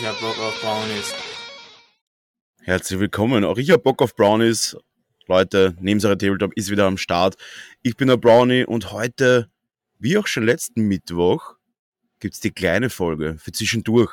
Ich 0.00 0.06
hab 0.06 0.20
Bock 0.20 0.38
auf 0.38 0.60
Brownies. 0.60 1.12
Herzlich 2.62 3.00
willkommen. 3.00 3.44
Auch 3.44 3.58
ich 3.58 3.72
hab 3.72 3.82
Bock 3.82 4.00
auf 4.00 4.14
Brownies. 4.14 4.76
Leute, 5.26 5.74
Nebensache 5.80 6.16
Tabletop 6.16 6.52
ist 6.54 6.70
wieder 6.70 6.86
am 6.86 6.98
Start. 6.98 7.34
Ich 7.82 7.96
bin 7.96 8.06
der 8.06 8.16
Brownie 8.16 8.64
und 8.64 8.92
heute, 8.92 9.50
wie 9.98 10.16
auch 10.16 10.28
schon 10.28 10.44
letzten 10.44 10.82
Mittwoch, 10.82 11.56
gibt's 12.20 12.38
die 12.38 12.52
kleine 12.52 12.90
Folge 12.90 13.38
für 13.38 13.50
zwischendurch, 13.50 14.12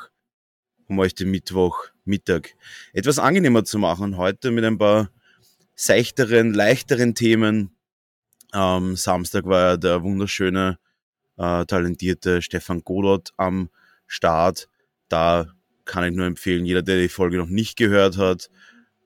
um 0.88 0.98
euch 0.98 1.14
den 1.14 1.30
Mittwoch 1.30 1.84
Mittag 2.04 2.56
etwas 2.92 3.20
angenehmer 3.20 3.62
zu 3.62 3.78
machen. 3.78 4.16
Heute 4.16 4.50
mit 4.50 4.64
ein 4.64 4.78
paar 4.78 5.10
seichteren, 5.76 6.52
leichteren 6.52 7.14
Themen. 7.14 7.76
Am 8.50 8.96
Samstag 8.96 9.44
war 9.44 9.60
ja 9.60 9.76
der 9.76 10.02
wunderschöne, 10.02 10.80
äh, 11.36 11.64
talentierte 11.64 12.42
Stefan 12.42 12.80
Godot 12.82 13.30
am 13.36 13.70
Start. 14.08 14.68
Da 15.08 15.55
kann 15.86 16.04
ich 16.04 16.14
nur 16.14 16.26
empfehlen, 16.26 16.66
jeder, 16.66 16.82
der 16.82 16.98
die 17.00 17.08
Folge 17.08 17.38
noch 17.38 17.48
nicht 17.48 17.76
gehört 17.76 18.18
hat, 18.18 18.50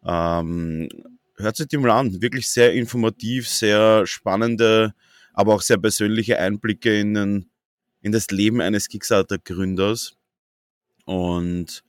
ähm, 0.05 0.89
hört 1.37 1.57
sich 1.57 1.69
die 1.69 1.77
mal 1.77 1.91
an. 1.91 2.21
Wirklich 2.21 2.49
sehr 2.49 2.73
informativ, 2.73 3.49
sehr 3.49 4.07
spannende, 4.07 4.95
aber 5.33 5.55
auch 5.55 5.63
sehr 5.63 5.79
persönliche 5.79 6.39
Einblicke 6.39 6.99
in, 6.99 7.15
den, 7.15 7.51
in 8.03 8.13
das 8.13 8.31
Leben 8.31 8.61
eines 8.61 8.89
Kickstarter-Gründers. 8.89 10.17
Und 11.05 11.83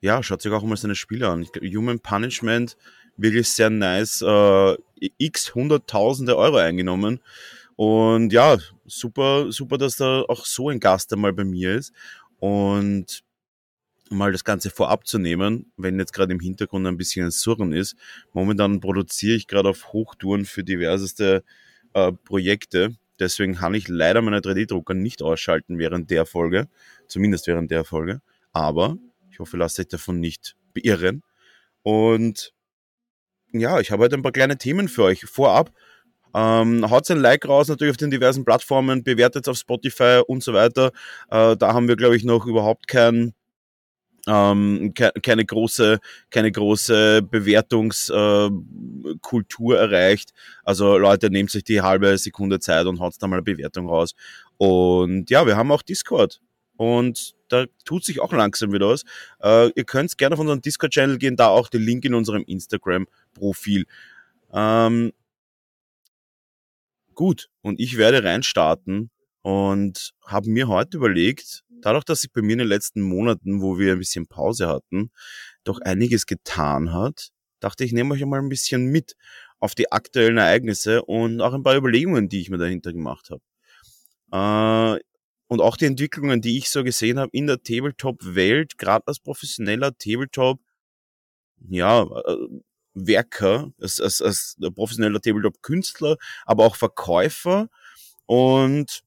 ja, 0.00 0.22
schaut 0.22 0.42
sich 0.42 0.52
auch 0.52 0.62
mal 0.62 0.76
seine 0.76 0.94
Spiele 0.94 1.28
an. 1.28 1.46
Human 1.62 2.00
Punishment, 2.00 2.76
wirklich 3.16 3.50
sehr 3.50 3.70
nice. 3.70 4.22
Äh, 4.22 4.76
x 5.18 5.54
hunderttausende 5.54 6.36
Euro 6.36 6.56
eingenommen. 6.56 7.20
Und 7.76 8.32
ja, 8.32 8.58
super, 8.84 9.50
super, 9.50 9.78
dass 9.78 9.96
da 9.96 10.22
auch 10.22 10.44
so 10.44 10.68
ein 10.68 10.80
Gast 10.80 11.12
einmal 11.12 11.32
bei 11.32 11.44
mir 11.44 11.76
ist. 11.76 11.92
Und 12.38 13.22
mal 14.12 14.32
das 14.32 14.44
Ganze 14.44 14.70
vorab 14.70 15.06
zu 15.06 15.18
nehmen, 15.18 15.72
wenn 15.76 15.98
jetzt 15.98 16.12
gerade 16.12 16.32
im 16.32 16.40
Hintergrund 16.40 16.86
ein 16.86 16.96
bisschen 16.96 17.26
ein 17.26 17.30
Surren 17.30 17.72
ist. 17.72 17.96
Momentan 18.32 18.80
produziere 18.80 19.36
ich 19.36 19.46
gerade 19.46 19.68
auf 19.68 19.92
Hochtouren 19.92 20.44
für 20.44 20.64
diverseste 20.64 21.44
äh, 21.94 22.12
Projekte. 22.12 22.96
Deswegen 23.18 23.54
kann 23.54 23.74
ich 23.74 23.88
leider 23.88 24.22
meine 24.22 24.40
3D-Drucker 24.40 24.94
nicht 24.94 25.22
ausschalten 25.22 25.78
während 25.78 26.10
der 26.10 26.26
Folge. 26.26 26.68
Zumindest 27.08 27.46
während 27.46 27.70
der 27.70 27.84
Folge. 27.84 28.20
Aber 28.52 28.96
ich 29.30 29.38
hoffe, 29.38 29.56
lasst 29.56 29.78
euch 29.80 29.88
davon 29.88 30.20
nicht 30.20 30.56
beirren. 30.74 31.22
Und 31.82 32.52
ja, 33.52 33.80
ich 33.80 33.90
habe 33.90 34.04
heute 34.04 34.16
ein 34.16 34.22
paar 34.22 34.32
kleine 34.32 34.58
Themen 34.58 34.88
für 34.88 35.04
euch 35.04 35.24
vorab. 35.24 35.72
Ähm, 36.34 36.88
haut 36.90 37.10
ein 37.10 37.18
Like 37.18 37.46
raus, 37.46 37.68
natürlich 37.68 37.90
auf 37.92 37.96
den 37.98 38.10
diversen 38.10 38.44
Plattformen, 38.44 39.04
bewertet 39.04 39.48
auf 39.48 39.58
Spotify 39.58 40.22
und 40.26 40.42
so 40.42 40.54
weiter. 40.54 40.92
Äh, 41.30 41.56
da 41.56 41.74
haben 41.74 41.88
wir, 41.88 41.96
glaube 41.96 42.16
ich, 42.16 42.24
noch 42.24 42.46
überhaupt 42.46 42.88
kein, 42.88 43.34
ähm, 44.26 44.92
ke 44.94 45.12
keine 45.22 45.44
große, 45.44 45.98
keine 46.30 46.50
große 46.52 47.22
Bewertungskultur 47.22 49.76
äh, 49.76 49.78
erreicht. 49.78 50.32
Also 50.64 50.96
Leute, 50.98 51.30
nehmt 51.30 51.50
sich 51.50 51.64
die 51.64 51.82
halbe 51.82 52.16
Sekunde 52.18 52.60
Zeit 52.60 52.86
und 52.86 53.00
haut 53.00 53.14
da 53.18 53.26
mal 53.26 53.36
eine 53.36 53.42
Bewertung 53.42 53.88
raus. 53.88 54.14
Und 54.58 55.30
ja, 55.30 55.46
wir 55.46 55.56
haben 55.56 55.72
auch 55.72 55.82
Discord. 55.82 56.40
Und 56.76 57.34
da 57.48 57.66
tut 57.84 58.04
sich 58.04 58.20
auch 58.20 58.32
langsam 58.32 58.72
wieder 58.72 58.88
was. 58.88 59.04
Äh, 59.40 59.70
ihr 59.74 59.84
könnt 59.84 60.16
gerne 60.18 60.34
auf 60.34 60.40
unseren 60.40 60.62
Discord-Channel 60.62 61.18
gehen, 61.18 61.36
da 61.36 61.48
auch 61.48 61.68
den 61.68 61.82
Link 61.82 62.04
in 62.04 62.14
unserem 62.14 62.44
Instagram-Profil. 62.44 63.86
Ähm, 64.52 65.12
gut, 67.14 67.50
und 67.60 67.78
ich 67.78 67.98
werde 67.98 68.24
reinstarten 68.24 69.10
und 69.42 70.12
habe 70.24 70.48
mir 70.48 70.68
heute 70.68 70.96
überlegt, 70.96 71.64
dadurch, 71.68 72.04
dass 72.04 72.22
sich 72.22 72.32
bei 72.32 72.42
mir 72.42 72.52
in 72.52 72.60
den 72.60 72.68
letzten 72.68 73.02
Monaten, 73.02 73.60
wo 73.60 73.78
wir 73.78 73.92
ein 73.92 73.98
bisschen 73.98 74.26
Pause 74.26 74.68
hatten, 74.68 75.10
doch 75.64 75.80
einiges 75.80 76.26
getan 76.26 76.92
hat, 76.92 77.30
dachte 77.60 77.84
ich, 77.84 77.92
nehme 77.92 78.14
euch 78.14 78.22
einmal 78.22 78.40
ein 78.40 78.48
bisschen 78.48 78.86
mit 78.86 79.16
auf 79.58 79.74
die 79.74 79.92
aktuellen 79.92 80.38
Ereignisse 80.38 81.04
und 81.04 81.40
auch 81.40 81.54
ein 81.54 81.62
paar 81.62 81.76
Überlegungen, 81.76 82.28
die 82.28 82.40
ich 82.40 82.50
mir 82.50 82.58
dahinter 82.58 82.92
gemacht 82.92 83.30
habe. 83.30 84.98
Äh, 84.98 85.00
und 85.48 85.60
auch 85.60 85.76
die 85.76 85.84
Entwicklungen, 85.84 86.40
die 86.40 86.58
ich 86.58 86.70
so 86.70 86.82
gesehen 86.82 87.18
habe 87.18 87.30
in 87.32 87.46
der 87.46 87.62
Tabletop-Welt, 87.62 88.78
gerade 88.78 89.06
als 89.06 89.20
professioneller 89.20 89.96
Tabletop, 89.96 90.60
ja, 91.68 92.02
äh, 92.02 92.36
Werker, 92.94 93.72
als, 93.80 94.00
als, 94.00 94.20
als 94.20 94.56
professioneller 94.74 95.20
Tabletop-Künstler, 95.20 96.16
aber 96.44 96.64
auch 96.64 96.76
Verkäufer. 96.76 97.68
Und 98.26 99.02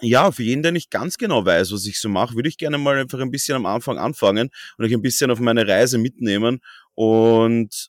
ja, 0.00 0.30
für 0.30 0.42
jeden, 0.42 0.62
der 0.62 0.72
nicht 0.72 0.90
ganz 0.90 1.16
genau 1.16 1.44
weiß, 1.44 1.72
was 1.72 1.86
ich 1.86 1.98
so 2.00 2.08
mache, 2.08 2.34
würde 2.34 2.48
ich 2.48 2.58
gerne 2.58 2.78
mal 2.78 2.98
einfach 2.98 3.20
ein 3.20 3.30
bisschen 3.30 3.56
am 3.56 3.66
Anfang 3.66 3.98
anfangen 3.98 4.50
und 4.76 4.84
euch 4.84 4.92
ein 4.92 5.02
bisschen 5.02 5.30
auf 5.30 5.40
meine 5.40 5.66
Reise 5.66 5.98
mitnehmen. 5.98 6.60
Und 6.94 7.88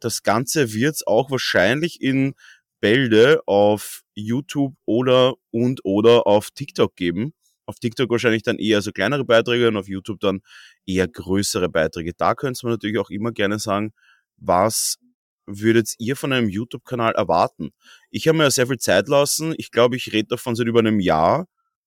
das 0.00 0.22
Ganze 0.22 0.72
wird 0.72 1.06
auch 1.06 1.30
wahrscheinlich 1.30 2.00
in 2.00 2.34
Bälde 2.80 3.40
auf 3.46 4.02
YouTube 4.14 4.74
oder 4.86 5.34
und 5.50 5.80
oder 5.84 6.26
auf 6.26 6.50
TikTok 6.50 6.96
geben. 6.96 7.34
Auf 7.66 7.78
TikTok 7.78 8.10
wahrscheinlich 8.10 8.42
dann 8.42 8.58
eher 8.58 8.82
so 8.82 8.90
kleinere 8.90 9.24
Beiträge 9.24 9.68
und 9.68 9.76
auf 9.76 9.88
YouTube 9.88 10.20
dann 10.20 10.40
eher 10.86 11.06
größere 11.06 11.68
Beiträge. 11.68 12.12
Da 12.16 12.34
könnt 12.34 12.62
ihr 12.62 12.68
natürlich 12.68 12.98
auch 12.98 13.10
immer 13.10 13.30
gerne 13.30 13.58
sagen, 13.58 13.92
was 14.36 14.98
würdet 15.46 15.94
ihr 15.98 16.16
von 16.16 16.32
einem 16.32 16.48
YouTube-Kanal 16.48 17.14
erwarten? 17.14 17.70
Ich 18.10 18.28
habe 18.28 18.38
mir 18.38 18.44
ja 18.44 18.50
sehr 18.50 18.66
viel 18.66 18.78
Zeit 18.78 19.08
lassen. 19.08 19.54
Ich 19.58 19.70
glaube, 19.70 19.96
ich 19.96 20.12
rede 20.12 20.28
davon 20.28 20.54
seit 20.54 20.66
über 20.66 20.80
einem 20.80 21.00
Jahr, 21.00 21.46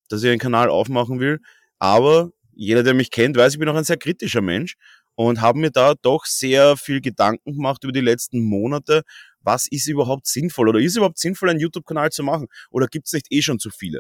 dass 0.10 0.24
ich 0.24 0.30
einen 0.30 0.40
Kanal 0.40 0.70
aufmachen 0.70 1.20
will. 1.20 1.40
Aber 1.80 2.32
jeder, 2.54 2.84
der 2.84 2.94
mich 2.94 3.12
kennt, 3.12 3.38
weiß, 3.38 3.54
ich 3.54 3.60
bin 3.60 3.70
auch 3.70 3.76
ein 3.76 3.84
sehr 3.84 3.98
kritischer 3.98 4.42
Mensch 4.42 4.76
und 5.16 5.42
habe 5.42 5.60
mir 5.60 5.72
da 5.72 5.94
doch 6.02 6.26
sehr 6.26 6.78
viel 6.78 7.02
Gedanken 7.02 7.54
gemacht 7.54 7.84
über 7.84 7.94
die 7.94 8.02
letzten 8.02 8.42
Monate, 8.42 9.04
was 9.42 9.68
ist 9.68 9.88
überhaupt 9.88 10.28
sinnvoll 10.28 10.70
oder 10.70 10.80
ist 10.80 10.92
es 10.92 10.98
überhaupt 10.98 11.20
sinnvoll, 11.20 11.50
einen 11.50 11.60
YouTube-Kanal 11.60 12.12
zu 12.12 12.24
machen 12.24 12.48
oder 12.72 12.88
gibt 12.88 13.08
es 13.08 13.14
nicht 13.14 13.28
eh 13.32 13.42
schon 13.42 13.60
zu 13.60 13.70
viele? 13.70 14.00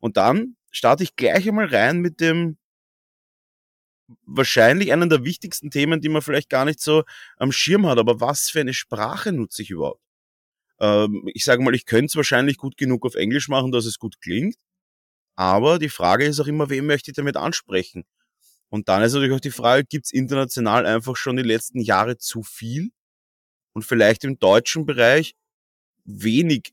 Und 0.00 0.16
dann 0.16 0.56
starte 0.70 1.02
ich 1.02 1.16
gleich 1.16 1.48
einmal 1.48 1.66
rein 1.66 2.00
mit 2.00 2.20
dem 2.20 2.56
wahrscheinlich 4.26 4.92
einen 4.92 5.08
der 5.08 5.24
wichtigsten 5.24 5.70
Themen, 5.70 6.00
die 6.00 6.08
man 6.08 6.22
vielleicht 6.22 6.50
gar 6.50 6.64
nicht 6.64 6.80
so 6.80 7.04
am 7.36 7.52
Schirm 7.52 7.86
hat, 7.86 7.98
aber 7.98 8.20
was 8.20 8.50
für 8.50 8.60
eine 8.60 8.74
Sprache 8.74 9.32
nutze 9.32 9.62
ich 9.62 9.70
überhaupt? 9.70 10.02
Ähm, 10.80 11.28
ich 11.34 11.44
sage 11.44 11.62
mal, 11.62 11.74
ich 11.74 11.86
könnte 11.86 12.06
es 12.06 12.16
wahrscheinlich 12.16 12.58
gut 12.58 12.76
genug 12.76 13.06
auf 13.06 13.14
Englisch 13.14 13.48
machen, 13.48 13.72
dass 13.72 13.86
es 13.86 13.98
gut 13.98 14.20
klingt, 14.20 14.56
aber 15.36 15.78
die 15.78 15.88
Frage 15.88 16.24
ist 16.26 16.40
auch 16.40 16.46
immer, 16.46 16.70
wen 16.70 16.86
möchte 16.86 17.10
ich 17.10 17.16
damit 17.16 17.36
ansprechen? 17.36 18.04
Und 18.70 18.88
dann 18.88 19.02
ist 19.02 19.12
natürlich 19.12 19.34
auch 19.34 19.40
die 19.40 19.50
Frage, 19.50 19.84
gibt 19.84 20.06
es 20.06 20.12
international 20.12 20.86
einfach 20.86 21.16
schon 21.16 21.36
die 21.36 21.42
letzten 21.42 21.80
Jahre 21.80 22.18
zu 22.18 22.42
viel? 22.42 22.90
Und 23.72 23.84
vielleicht 23.84 24.24
im 24.24 24.38
deutschen 24.38 24.86
Bereich 24.86 25.34
wenig 26.04 26.72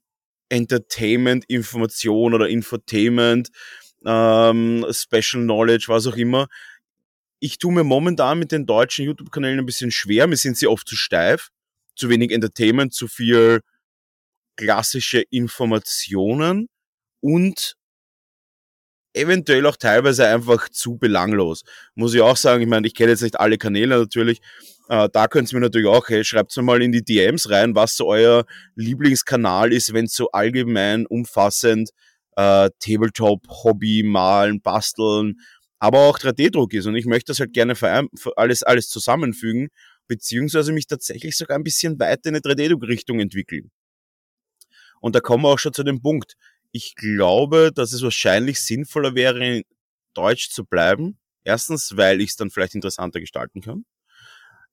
Entertainment, 0.49 1.45
Information 1.47 2.33
oder 2.33 2.49
Infotainment, 2.49 3.49
ähm, 4.05 4.85
Special 4.91 5.43
Knowledge, 5.43 5.85
was 5.87 6.07
auch 6.07 6.17
immer. 6.17 6.47
Ich 7.43 7.57
tue 7.57 7.73
mir 7.73 7.83
momentan 7.83 8.37
mit 8.37 8.51
den 8.51 8.67
deutschen 8.67 9.03
YouTube-Kanälen 9.03 9.59
ein 9.59 9.65
bisschen 9.65 9.89
schwer. 9.89 10.27
Mir 10.27 10.37
sind 10.37 10.57
sie 10.57 10.67
oft 10.67 10.87
zu 10.87 10.95
steif, 10.95 11.49
zu 11.95 12.07
wenig 12.07 12.31
Entertainment, 12.31 12.93
zu 12.93 13.07
viel 13.07 13.61
klassische 14.57 15.21
Informationen 15.31 16.69
und 17.19 17.75
eventuell 19.13 19.65
auch 19.65 19.75
teilweise 19.75 20.27
einfach 20.27 20.69
zu 20.69 20.99
belanglos. 20.99 21.63
Muss 21.95 22.13
ich 22.13 22.21
auch 22.21 22.37
sagen, 22.37 22.61
ich 22.61 22.69
meine, 22.69 22.85
ich 22.85 22.93
kenne 22.93 23.09
jetzt 23.09 23.23
nicht 23.23 23.39
alle 23.39 23.57
Kanäle 23.57 23.97
natürlich. 23.97 24.39
Äh, 24.87 25.09
da 25.11 25.27
könnt 25.27 25.51
ihr 25.51 25.55
mir 25.55 25.65
natürlich 25.65 25.87
auch, 25.87 26.07
hey, 26.09 26.23
schreibt 26.23 26.55
mir 26.55 26.61
mal 26.61 26.83
in 26.83 26.91
die 26.91 27.03
DMs 27.03 27.49
rein, 27.49 27.73
was 27.73 27.95
so 27.95 28.05
euer 28.05 28.45
Lieblingskanal 28.75 29.73
ist, 29.73 29.93
wenn 29.93 30.05
es 30.05 30.13
so 30.13 30.29
allgemein 30.29 31.07
umfassend 31.07 31.89
äh, 32.35 32.69
Tabletop, 32.79 33.47
Hobby, 33.49 34.03
Malen, 34.03 34.61
Basteln, 34.61 35.39
aber 35.81 36.07
auch 36.07 36.19
3D-Druck 36.19 36.73
ist. 36.73 36.85
Und 36.85 36.95
ich 36.95 37.05
möchte 37.05 37.31
das 37.31 37.39
halt 37.39 37.53
gerne 37.53 37.73
alles, 38.37 38.63
alles 38.63 38.87
zusammenfügen, 38.87 39.69
beziehungsweise 40.07 40.71
mich 40.71 40.87
tatsächlich 40.87 41.35
sogar 41.35 41.57
ein 41.57 41.63
bisschen 41.63 41.99
weiter 41.99 42.29
in 42.29 42.35
eine 42.35 42.41
3D-Druck-Richtung 42.41 43.19
entwickeln. 43.19 43.71
Und 45.01 45.15
da 45.15 45.19
kommen 45.19 45.43
wir 45.43 45.49
auch 45.49 45.59
schon 45.59 45.73
zu 45.73 45.83
dem 45.83 46.01
Punkt 46.01 46.37
ich 46.71 46.95
glaube, 46.95 47.71
dass 47.73 47.93
es 47.93 48.01
wahrscheinlich 48.01 48.61
sinnvoller 48.61 49.15
wäre, 49.15 49.57
in 49.57 49.63
Deutsch 50.13 50.49
zu 50.49 50.65
bleiben. 50.65 51.17
Erstens, 51.43 51.97
weil 51.97 52.21
ich 52.21 52.31
es 52.31 52.35
dann 52.35 52.51
vielleicht 52.51 52.75
interessanter 52.75 53.19
gestalten 53.19 53.61
kann. 53.61 53.85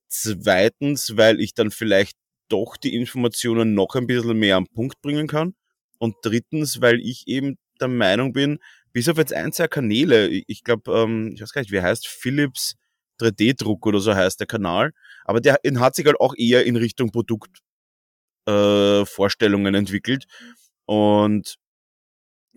Zweitens, 0.07 1.17
weil 1.17 1.39
ich 1.39 1.53
dann 1.53 1.71
vielleicht 1.71 2.17
doch 2.47 2.77
die 2.77 2.95
Informationen 2.95 3.73
noch 3.73 3.95
ein 3.95 4.07
bisschen 4.07 4.37
mehr 4.37 4.55
am 4.55 4.67
Punkt 4.67 5.01
bringen 5.01 5.27
kann. 5.27 5.55
Und 5.97 6.15
drittens, 6.23 6.81
weil 6.81 6.99
ich 6.99 7.27
eben 7.27 7.57
der 7.81 7.89
Meinung 7.89 8.33
bin, 8.33 8.59
bis 8.93 9.09
auf 9.09 9.17
jetzt 9.17 9.33
ein, 9.33 9.51
zwei 9.53 9.67
Kanäle, 9.67 10.27
ich 10.29 10.63
glaube, 10.63 10.91
ähm, 10.91 11.31
ich 11.33 11.41
weiß 11.41 11.51
gar 11.53 11.61
nicht, 11.61 11.71
wie 11.71 11.81
heißt, 11.81 12.07
Philips 12.07 12.75
3D-Druck 13.19 13.85
oder 13.87 13.99
so 13.99 14.15
heißt 14.15 14.39
der 14.39 14.47
Kanal, 14.47 14.91
aber 15.25 15.41
der 15.41 15.59
hat 15.79 15.95
sich 15.95 16.05
halt 16.05 16.19
auch 16.19 16.33
eher 16.37 16.65
in 16.65 16.75
Richtung 16.77 17.11
Produktvorstellungen 18.45 19.75
äh, 19.75 19.77
entwickelt. 19.77 20.25
Und 20.85 21.57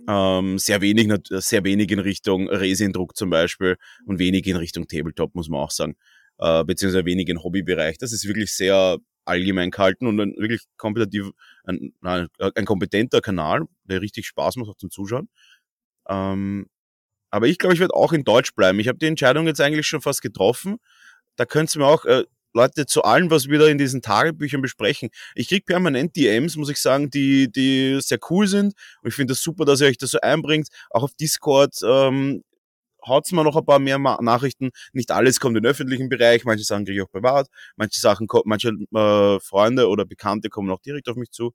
Ähm, 0.08 0.58
sehr 0.58 0.80
wenig, 0.80 1.08
sehr 1.30 1.64
wenig 1.64 1.90
in 1.92 2.00
Richtung 2.00 2.48
Resindruck 2.48 3.16
zum 3.16 3.30
Beispiel 3.30 3.76
und 4.06 4.18
wenig 4.18 4.46
in 4.46 4.56
Richtung 4.56 4.88
Tabletop, 4.88 5.34
muss 5.34 5.48
man 5.48 5.60
auch 5.60 5.70
sagen. 5.70 5.96
Äh, 6.38 6.64
beziehungsweise 6.64 7.04
wenig 7.04 7.28
im 7.28 7.42
Hobbybereich. 7.42 7.98
Das 7.98 8.12
ist 8.12 8.26
wirklich 8.26 8.52
sehr 8.52 8.98
allgemein 9.24 9.70
gehalten 9.70 10.08
und 10.08 10.18
ein 10.20 10.34
wirklich 10.36 10.62
kompetitiv, 10.76 11.30
ein, 11.64 11.94
ein, 12.02 12.26
ein 12.38 12.64
kompetenter 12.64 13.20
Kanal, 13.20 13.62
der 13.84 14.00
richtig 14.02 14.26
Spaß 14.26 14.56
macht 14.56 14.70
auch 14.70 14.76
zum 14.76 14.90
Zuschauen. 14.90 15.28
Ähm, 16.08 16.66
aber 17.30 17.46
ich 17.46 17.58
glaube, 17.58 17.74
ich 17.74 17.80
werde 17.80 17.94
auch 17.94 18.12
in 18.12 18.24
Deutsch 18.24 18.54
bleiben. 18.54 18.78
Ich 18.80 18.88
habe 18.88 18.98
die 18.98 19.06
Entscheidung 19.06 19.46
jetzt 19.46 19.60
eigentlich 19.60 19.86
schon 19.86 20.02
fast 20.02 20.22
getroffen. 20.22 20.76
Da 21.36 21.46
könnt 21.46 21.74
ihr 21.74 21.80
mir 21.80 21.86
auch 21.86 22.04
äh, 22.04 22.24
Leute 22.54 22.86
zu 22.86 23.02
allem, 23.02 23.30
was 23.30 23.48
wir 23.48 23.58
da 23.58 23.66
in 23.66 23.78
diesen 23.78 24.02
Tagebüchern 24.02 24.60
besprechen. 24.60 25.08
Ich 25.34 25.48
krieg 25.48 25.64
permanent 25.64 26.16
DMs, 26.16 26.56
muss 26.56 26.68
ich 26.68 26.78
sagen, 26.78 27.10
die, 27.10 27.50
die 27.50 27.98
sehr 28.00 28.18
cool 28.30 28.46
sind. 28.46 28.74
Und 29.02 29.08
ich 29.08 29.14
finde 29.14 29.32
das 29.32 29.42
super, 29.42 29.64
dass 29.64 29.80
ihr 29.80 29.86
euch 29.86 29.98
das 29.98 30.10
so 30.10 30.20
einbringt. 30.20 30.68
Auch 30.90 31.04
auf 31.04 31.14
Discord 31.14 31.74
ähm, 31.84 32.42
haut's 33.06 33.32
mal 33.32 33.44
noch 33.44 33.56
ein 33.56 33.64
paar 33.64 33.78
mehr 33.78 33.98
Nachrichten. 33.98 34.70
Nicht 34.92 35.10
alles 35.10 35.40
kommt 35.40 35.56
in 35.56 35.62
den 35.62 35.70
öffentlichen 35.70 36.08
Bereich, 36.08 36.44
manche 36.44 36.64
Sachen 36.64 36.84
kriege 36.84 36.98
ich 36.98 37.04
auch 37.04 37.10
privat, 37.10 37.48
manche 37.76 38.00
Sachen, 38.00 38.26
manche 38.44 38.70
äh, 38.94 39.40
Freunde 39.40 39.88
oder 39.88 40.04
Bekannte 40.04 40.48
kommen 40.48 40.70
auch 40.70 40.80
direkt 40.80 41.08
auf 41.08 41.16
mich 41.16 41.30
zu. 41.30 41.52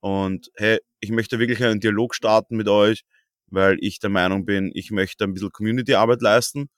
Und 0.00 0.50
hey, 0.56 0.78
ich 1.00 1.10
möchte 1.10 1.38
wirklich 1.38 1.62
einen 1.64 1.80
Dialog 1.80 2.14
starten 2.14 2.56
mit 2.56 2.68
euch, 2.68 3.02
weil 3.50 3.78
ich 3.80 3.98
der 3.98 4.10
Meinung 4.10 4.44
bin, 4.44 4.70
ich 4.74 4.90
möchte 4.90 5.24
ein 5.24 5.34
bisschen 5.34 5.52
Community-Arbeit 5.52 6.22
leisten, 6.22 6.70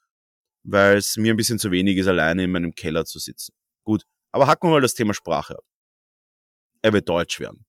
weil 0.62 0.98
es 0.98 1.16
mir 1.16 1.34
ein 1.34 1.36
bisschen 1.36 1.58
zu 1.58 1.70
wenig 1.70 1.96
ist, 1.96 2.06
alleine 2.06 2.44
in 2.44 2.50
meinem 2.50 2.74
Keller 2.74 3.04
zu 3.04 3.18
sitzen. 3.18 3.54
Gut, 3.84 4.04
aber 4.32 4.46
hacken 4.46 4.68
wir 4.68 4.74
mal 4.74 4.80
das 4.80 4.94
Thema 4.94 5.14
Sprache 5.14 5.56
ab. 5.56 5.64
Er 6.82 6.92
wird 6.92 7.08
Deutsch 7.08 7.40
werden. 7.40 7.66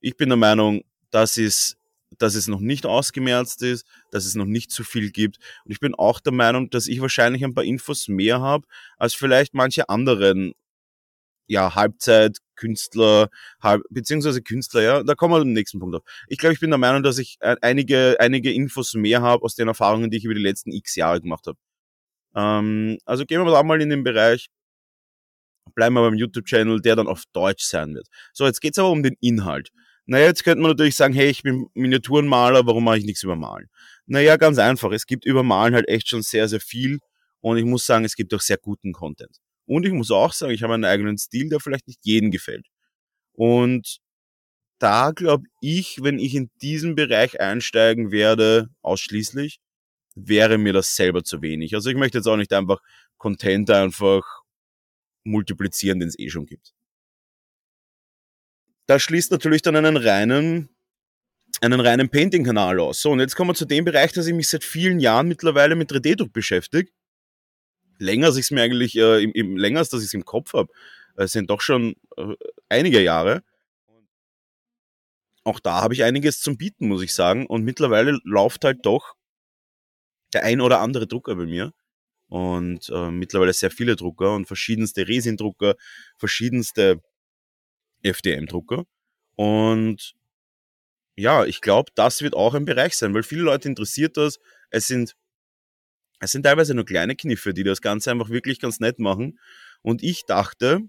Ich 0.00 0.16
bin 0.16 0.28
der 0.28 0.38
Meinung, 0.38 0.82
das 1.10 1.36
ist 1.36 1.78
dass 2.18 2.34
es 2.34 2.48
noch 2.48 2.60
nicht 2.60 2.86
ausgemerzt 2.86 3.62
ist, 3.62 3.86
dass 4.10 4.24
es 4.24 4.34
noch 4.34 4.44
nicht 4.44 4.70
zu 4.70 4.84
viel 4.84 5.10
gibt. 5.10 5.38
Und 5.64 5.72
ich 5.72 5.80
bin 5.80 5.94
auch 5.94 6.20
der 6.20 6.32
Meinung, 6.32 6.70
dass 6.70 6.86
ich 6.86 7.00
wahrscheinlich 7.00 7.44
ein 7.44 7.54
paar 7.54 7.64
Infos 7.64 8.08
mehr 8.08 8.40
habe 8.40 8.66
als 8.98 9.14
vielleicht 9.14 9.54
manche 9.54 9.88
anderen 9.88 10.54
ja, 11.46 11.74
Halbzeitkünstler, 11.74 13.28
halb, 13.62 13.82
beziehungsweise 13.90 14.42
Künstler, 14.42 14.82
ja, 14.82 15.02
da 15.02 15.14
kommen 15.14 15.34
wir 15.34 15.40
zum 15.40 15.52
nächsten 15.52 15.80
Punkt 15.80 15.96
auf. 15.96 16.02
Ich 16.28 16.38
glaube, 16.38 16.54
ich 16.54 16.60
bin 16.60 16.70
der 16.70 16.78
Meinung, 16.78 17.02
dass 17.02 17.18
ich 17.18 17.36
äh, 17.40 17.56
einige, 17.62 18.16
einige 18.20 18.52
Infos 18.52 18.94
mehr 18.94 19.22
habe 19.22 19.42
aus 19.44 19.54
den 19.54 19.68
Erfahrungen, 19.68 20.10
die 20.10 20.18
ich 20.18 20.24
über 20.24 20.34
die 20.34 20.42
letzten 20.42 20.72
x 20.72 20.96
Jahre 20.96 21.20
gemacht 21.20 21.46
habe. 21.46 21.58
Ähm, 22.34 22.98
also 23.04 23.24
gehen 23.24 23.44
wir 23.44 23.50
da 23.50 23.62
mal 23.62 23.80
in 23.82 23.90
den 23.90 24.04
Bereich, 24.04 24.48
bleiben 25.74 25.94
wir 25.94 26.02
beim 26.02 26.14
YouTube-Channel, 26.14 26.80
der 26.80 26.96
dann 26.96 27.08
auf 27.08 27.24
Deutsch 27.32 27.64
sein 27.64 27.94
wird. 27.94 28.08
So, 28.32 28.46
jetzt 28.46 28.60
geht's 28.60 28.78
aber 28.78 28.90
um 28.90 29.02
den 29.02 29.16
Inhalt. 29.20 29.70
Naja, 30.06 30.26
jetzt 30.26 30.44
könnte 30.44 30.60
man 30.60 30.70
natürlich 30.72 30.96
sagen, 30.96 31.14
hey, 31.14 31.28
ich 31.30 31.42
bin 31.42 31.66
Miniaturenmaler, 31.74 32.66
warum 32.66 32.84
mache 32.84 32.98
ich 32.98 33.04
nichts 33.04 33.22
über 33.22 33.36
Malen? 33.36 33.68
Naja, 34.06 34.36
ganz 34.36 34.58
einfach. 34.58 34.92
Es 34.92 35.06
gibt 35.06 35.24
über 35.24 35.42
Malen 35.42 35.74
halt 35.74 35.88
echt 35.88 36.08
schon 36.08 36.22
sehr, 36.22 36.46
sehr 36.48 36.60
viel. 36.60 36.98
Und 37.40 37.56
ich 37.56 37.64
muss 37.64 37.86
sagen, 37.86 38.04
es 38.04 38.14
gibt 38.14 38.34
auch 38.34 38.40
sehr 38.40 38.58
guten 38.58 38.92
Content. 38.92 39.38
Und 39.66 39.86
ich 39.86 39.92
muss 39.92 40.10
auch 40.10 40.32
sagen, 40.32 40.52
ich 40.52 40.62
habe 40.62 40.74
einen 40.74 40.84
eigenen 40.84 41.18
Stil, 41.18 41.48
der 41.48 41.60
vielleicht 41.60 41.86
nicht 41.86 42.00
jedem 42.02 42.30
gefällt. 42.30 42.66
Und 43.32 43.98
da 44.78 45.12
glaube 45.12 45.46
ich, 45.60 46.02
wenn 46.02 46.18
ich 46.18 46.34
in 46.34 46.50
diesen 46.60 46.94
Bereich 46.94 47.40
einsteigen 47.40 48.10
werde, 48.10 48.68
ausschließlich, 48.82 49.60
wäre 50.14 50.58
mir 50.58 50.72
das 50.72 50.94
selber 50.94 51.24
zu 51.24 51.42
wenig. 51.42 51.74
Also 51.74 51.90
ich 51.90 51.96
möchte 51.96 52.18
jetzt 52.18 52.26
auch 52.26 52.36
nicht 52.36 52.52
einfach 52.52 52.80
Content 53.18 53.70
einfach 53.70 54.22
multiplizieren, 55.24 56.00
den 56.00 56.08
es 56.08 56.18
eh 56.18 56.28
schon 56.28 56.46
gibt. 56.46 56.74
Das 58.86 59.02
schließt 59.02 59.30
natürlich 59.30 59.62
dann 59.62 59.76
einen 59.76 59.96
reinen, 59.96 60.68
einen 61.62 61.80
reinen 61.80 62.10
Painting-Kanal 62.10 62.78
aus. 62.80 63.00
So, 63.00 63.10
und 63.10 63.20
jetzt 63.20 63.34
kommen 63.34 63.50
wir 63.50 63.54
zu 63.54 63.64
dem 63.64 63.84
Bereich, 63.84 64.12
dass 64.12 64.26
ich 64.26 64.34
mich 64.34 64.48
seit 64.48 64.64
vielen 64.64 65.00
Jahren 65.00 65.28
mittlerweile 65.28 65.74
mit 65.74 65.90
3D-Druck 65.90 66.32
beschäftige. 66.32 66.90
Länger, 67.98 68.28
als 68.28 68.36
ich 68.36 68.44
es 68.44 68.50
mir 68.50 68.62
eigentlich, 68.62 68.96
äh, 68.96 69.22
im, 69.22 69.32
im, 69.32 69.56
länger 69.56 69.80
dass 69.80 69.94
ich 69.94 70.06
es 70.06 70.14
im 70.14 70.24
Kopf 70.24 70.54
habe. 70.54 70.72
Es 71.16 71.32
sind 71.32 71.50
doch 71.50 71.60
schon 71.60 71.94
äh, 72.16 72.34
einige 72.68 73.00
Jahre. 73.02 73.42
Auch 75.44 75.60
da 75.60 75.82
habe 75.82 75.94
ich 75.94 76.02
einiges 76.04 76.40
zum 76.40 76.56
Bieten, 76.56 76.88
muss 76.88 77.02
ich 77.02 77.14
sagen. 77.14 77.46
Und 77.46 77.64
mittlerweile 77.64 78.18
läuft 78.24 78.64
halt 78.64 78.84
doch 78.86 79.14
der 80.32 80.44
ein 80.44 80.60
oder 80.60 80.80
andere 80.80 81.06
Drucker 81.06 81.36
bei 81.36 81.44
mir. 81.44 81.72
Und 82.28 82.88
äh, 82.88 83.10
mittlerweile 83.10 83.52
sehr 83.52 83.70
viele 83.70 83.96
Drucker 83.96 84.34
und 84.34 84.46
verschiedenste 84.46 85.06
Resin-Drucker, 85.06 85.76
verschiedenste 86.16 87.00
FDM-Drucker. 88.02 88.84
Und 89.36 90.14
ja, 91.16 91.44
ich 91.44 91.60
glaube, 91.60 91.92
das 91.94 92.22
wird 92.22 92.34
auch 92.34 92.54
ein 92.54 92.64
Bereich 92.64 92.96
sein, 92.96 93.14
weil 93.14 93.22
viele 93.22 93.42
Leute 93.42 93.68
interessiert 93.68 94.16
das. 94.16 94.40
Es 94.70 94.86
sind, 94.86 95.14
es 96.24 96.32
sind 96.32 96.44
teilweise 96.44 96.74
nur 96.74 96.84
kleine 96.84 97.16
Kniffe, 97.16 97.54
die 97.54 97.64
das 97.64 97.80
Ganze 97.80 98.10
einfach 98.10 98.30
wirklich 98.30 98.60
ganz 98.60 98.80
nett 98.80 98.98
machen. 98.98 99.38
Und 99.82 100.02
ich 100.02 100.24
dachte, 100.26 100.80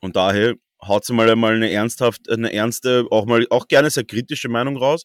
und 0.00 0.16
daher 0.16 0.54
haut 0.82 1.08
mal 1.10 1.30
einmal 1.30 1.54
eine 1.54 1.70
ernsthaft, 1.70 2.30
eine 2.30 2.52
ernste, 2.52 3.06
auch 3.10 3.26
mal, 3.26 3.46
auch 3.50 3.68
gerne 3.68 3.90
sehr 3.90 4.04
kritische 4.04 4.48
Meinung 4.48 4.76
raus. 4.76 5.04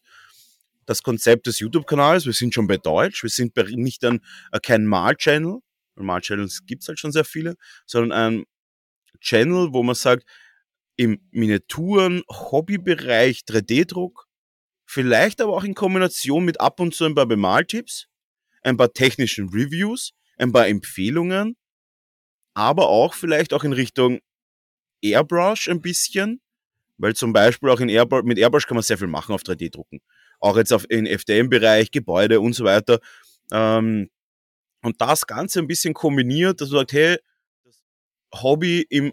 Das 0.86 1.02
Konzept 1.02 1.46
des 1.46 1.60
YouTube-Kanals, 1.60 2.26
wir 2.26 2.32
sind 2.32 2.54
schon 2.54 2.66
bei 2.66 2.76
Deutsch, 2.76 3.22
wir 3.22 3.30
sind 3.30 3.54
bei, 3.54 3.62
nicht 3.62 4.04
ein, 4.04 4.20
äh, 4.52 4.60
kein 4.60 4.86
Mal-Channel, 4.86 5.60
Mal-Channels 5.96 6.66
gibt's 6.66 6.88
halt 6.88 6.98
schon 6.98 7.12
sehr 7.12 7.24
viele, 7.24 7.56
sondern 7.86 8.12
ein 8.12 8.44
Channel, 9.20 9.72
wo 9.72 9.82
man 9.82 9.94
sagt, 9.94 10.24
im 10.96 11.20
Miniaturen, 11.30 12.22
Hobbybereich, 12.28 13.40
3D-Druck, 13.48 14.26
vielleicht 14.86 15.40
aber 15.40 15.54
auch 15.54 15.64
in 15.64 15.74
Kombination 15.74 16.44
mit 16.44 16.60
ab 16.60 16.80
und 16.80 16.94
zu 16.94 17.04
ein 17.04 17.14
paar 17.14 17.26
Bemaltipps, 17.26 18.08
ein 18.64 18.76
paar 18.76 18.92
technischen 18.92 19.50
Reviews, 19.50 20.12
ein 20.36 20.52
paar 20.52 20.66
Empfehlungen, 20.66 21.56
aber 22.54 22.88
auch 22.88 23.14
vielleicht 23.14 23.52
auch 23.52 23.62
in 23.62 23.72
Richtung 23.72 24.20
Airbrush 25.02 25.68
ein 25.68 25.80
bisschen, 25.80 26.40
weil 26.96 27.14
zum 27.14 27.32
Beispiel 27.32 27.70
auch 27.70 27.80
in 27.80 27.88
Airbrush, 27.88 28.24
mit 28.24 28.38
Airbrush 28.38 28.66
kann 28.66 28.76
man 28.76 28.82
sehr 28.82 28.98
viel 28.98 29.06
machen 29.06 29.34
auf 29.34 29.42
3D-Drucken. 29.42 30.00
Auch 30.40 30.56
jetzt 30.56 30.72
auf, 30.72 30.86
in 30.88 31.06
FDM-Bereich, 31.06 31.90
Gebäude 31.90 32.40
und 32.40 32.54
so 32.54 32.64
weiter. 32.64 32.98
Ähm, 33.52 34.10
und 34.82 35.00
das 35.00 35.26
Ganze 35.26 35.60
ein 35.60 35.66
bisschen 35.66 35.94
kombiniert, 35.94 36.60
dass 36.60 36.68
du 36.68 36.76
sagst, 36.76 36.92
hey, 36.94 37.18
das 37.64 37.82
Hobby 38.42 38.86
im 38.88 39.12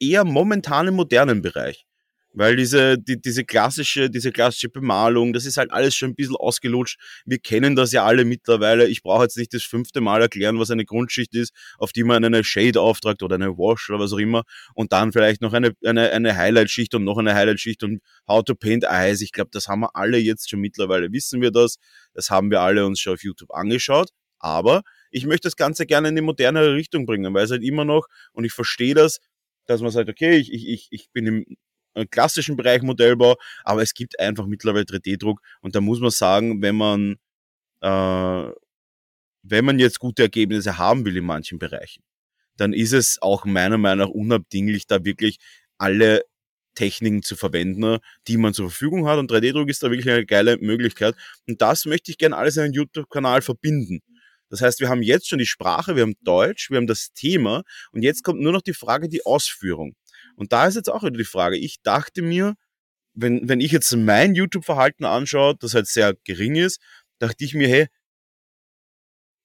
eher 0.00 0.24
momentan 0.24 0.88
im 0.88 0.94
modernen 0.94 1.42
Bereich. 1.42 1.86
Weil 2.34 2.56
diese, 2.56 2.98
die, 2.98 3.20
diese 3.20 3.44
klassische, 3.44 4.08
diese 4.08 4.32
klassische 4.32 4.70
Bemalung, 4.70 5.32
das 5.32 5.44
ist 5.44 5.58
halt 5.58 5.70
alles 5.70 5.94
schon 5.94 6.10
ein 6.10 6.14
bisschen 6.14 6.36
ausgelutscht. 6.36 6.98
Wir 7.26 7.38
kennen 7.38 7.76
das 7.76 7.92
ja 7.92 8.04
alle 8.04 8.24
mittlerweile. 8.24 8.88
Ich 8.88 9.02
brauche 9.02 9.24
jetzt 9.24 9.36
nicht 9.36 9.52
das 9.52 9.64
fünfte 9.64 10.00
Mal 10.00 10.22
erklären, 10.22 10.58
was 10.58 10.70
eine 10.70 10.86
Grundschicht 10.86 11.34
ist, 11.34 11.52
auf 11.78 11.92
die 11.92 12.04
man 12.04 12.24
eine 12.24 12.42
Shade 12.42 12.80
auftragt 12.80 13.22
oder 13.22 13.34
eine 13.34 13.58
Wash 13.58 13.90
oder 13.90 13.98
was 13.98 14.12
auch 14.12 14.18
immer. 14.18 14.44
Und 14.74 14.92
dann 14.92 15.12
vielleicht 15.12 15.42
noch 15.42 15.52
eine, 15.52 15.72
eine, 15.84 16.10
eine 16.10 16.36
Highlight-Schicht 16.36 16.94
und 16.94 17.04
noch 17.04 17.18
eine 17.18 17.34
Highlight-Schicht 17.34 17.82
und 17.82 18.00
How 18.26 18.42
to 18.42 18.54
Paint 18.54 18.84
Eyes. 18.84 19.20
Ich 19.20 19.32
glaube, 19.32 19.50
das 19.52 19.68
haben 19.68 19.80
wir 19.80 19.94
alle 19.94 20.16
jetzt 20.16 20.48
schon 20.48 20.60
mittlerweile, 20.60 21.12
wissen 21.12 21.42
wir 21.42 21.50
das. 21.50 21.76
Das 22.14 22.30
haben 22.30 22.50
wir 22.50 22.60
alle 22.60 22.86
uns 22.86 23.00
schon 23.00 23.14
auf 23.14 23.22
YouTube 23.22 23.52
angeschaut. 23.52 24.08
Aber 24.38 24.82
ich 25.10 25.26
möchte 25.26 25.48
das 25.48 25.56
Ganze 25.56 25.86
gerne 25.86 26.08
in 26.08 26.16
die 26.16 26.22
modernere 26.22 26.74
Richtung 26.74 27.04
bringen, 27.06 27.32
weil 27.34 27.44
es 27.44 27.50
halt 27.50 27.62
immer 27.62 27.84
noch, 27.84 28.06
und 28.32 28.44
ich 28.44 28.52
verstehe 28.52 28.94
das, 28.94 29.18
dass 29.66 29.82
man 29.82 29.90
sagt, 29.90 30.08
okay, 30.08 30.36
ich, 30.36 30.52
ich, 30.52 30.88
ich 30.90 31.10
bin 31.12 31.26
im 31.26 31.56
klassischen 32.10 32.56
Bereich 32.56 32.82
Modellbau, 32.82 33.36
aber 33.64 33.82
es 33.82 33.94
gibt 33.94 34.18
einfach 34.18 34.46
mittlerweile 34.46 34.84
3D-Druck 34.84 35.40
und 35.60 35.74
da 35.74 35.80
muss 35.80 36.00
man 36.00 36.10
sagen, 36.10 36.62
wenn 36.62 36.76
man, 36.76 37.16
äh, 37.80 38.52
wenn 39.42 39.64
man 39.64 39.78
jetzt 39.78 39.98
gute 39.98 40.22
Ergebnisse 40.22 40.78
haben 40.78 41.04
will 41.04 41.16
in 41.16 41.24
manchen 41.24 41.58
Bereichen, 41.58 42.02
dann 42.56 42.72
ist 42.72 42.92
es 42.92 43.20
auch 43.20 43.44
meiner 43.44 43.78
Meinung 43.78 44.08
nach 44.08 44.14
unabdinglich, 44.14 44.86
da 44.86 45.04
wirklich 45.04 45.38
alle 45.78 46.22
Techniken 46.74 47.22
zu 47.22 47.36
verwenden, 47.36 47.98
die 48.28 48.36
man 48.36 48.54
zur 48.54 48.70
Verfügung 48.70 49.06
hat. 49.06 49.18
Und 49.18 49.30
3D-Druck 49.30 49.68
ist 49.68 49.82
da 49.82 49.90
wirklich 49.90 50.10
eine 50.10 50.24
geile 50.24 50.56
Möglichkeit. 50.58 51.14
Und 51.46 51.60
das 51.60 51.84
möchte 51.84 52.10
ich 52.10 52.18
gerne 52.18 52.36
alles 52.36 52.56
in 52.56 52.64
einem 52.64 52.72
YouTube-Kanal 52.72 53.42
verbinden. 53.42 54.00
Das 54.48 54.60
heißt, 54.60 54.80
wir 54.80 54.88
haben 54.90 55.02
jetzt 55.02 55.28
schon 55.28 55.38
die 55.38 55.46
Sprache, 55.46 55.96
wir 55.96 56.02
haben 56.02 56.14
Deutsch, 56.22 56.70
wir 56.70 56.76
haben 56.76 56.86
das 56.86 57.12
Thema 57.14 57.62
und 57.92 58.02
jetzt 58.02 58.22
kommt 58.22 58.40
nur 58.40 58.52
noch 58.52 58.60
die 58.60 58.74
Frage, 58.74 59.08
die 59.08 59.24
Ausführung. 59.24 59.94
Und 60.36 60.52
da 60.52 60.66
ist 60.66 60.76
jetzt 60.76 60.90
auch 60.90 61.02
wieder 61.02 61.18
die 61.18 61.24
Frage. 61.24 61.56
Ich 61.56 61.82
dachte 61.82 62.22
mir, 62.22 62.54
wenn, 63.14 63.48
wenn 63.48 63.60
ich 63.60 63.72
jetzt 63.72 63.94
mein 63.94 64.34
YouTube-Verhalten 64.34 65.04
anschaue, 65.04 65.56
das 65.58 65.74
halt 65.74 65.86
sehr 65.86 66.14
gering 66.24 66.56
ist, 66.56 66.80
dachte 67.18 67.44
ich 67.44 67.54
mir, 67.54 67.68
hey, 67.68 67.86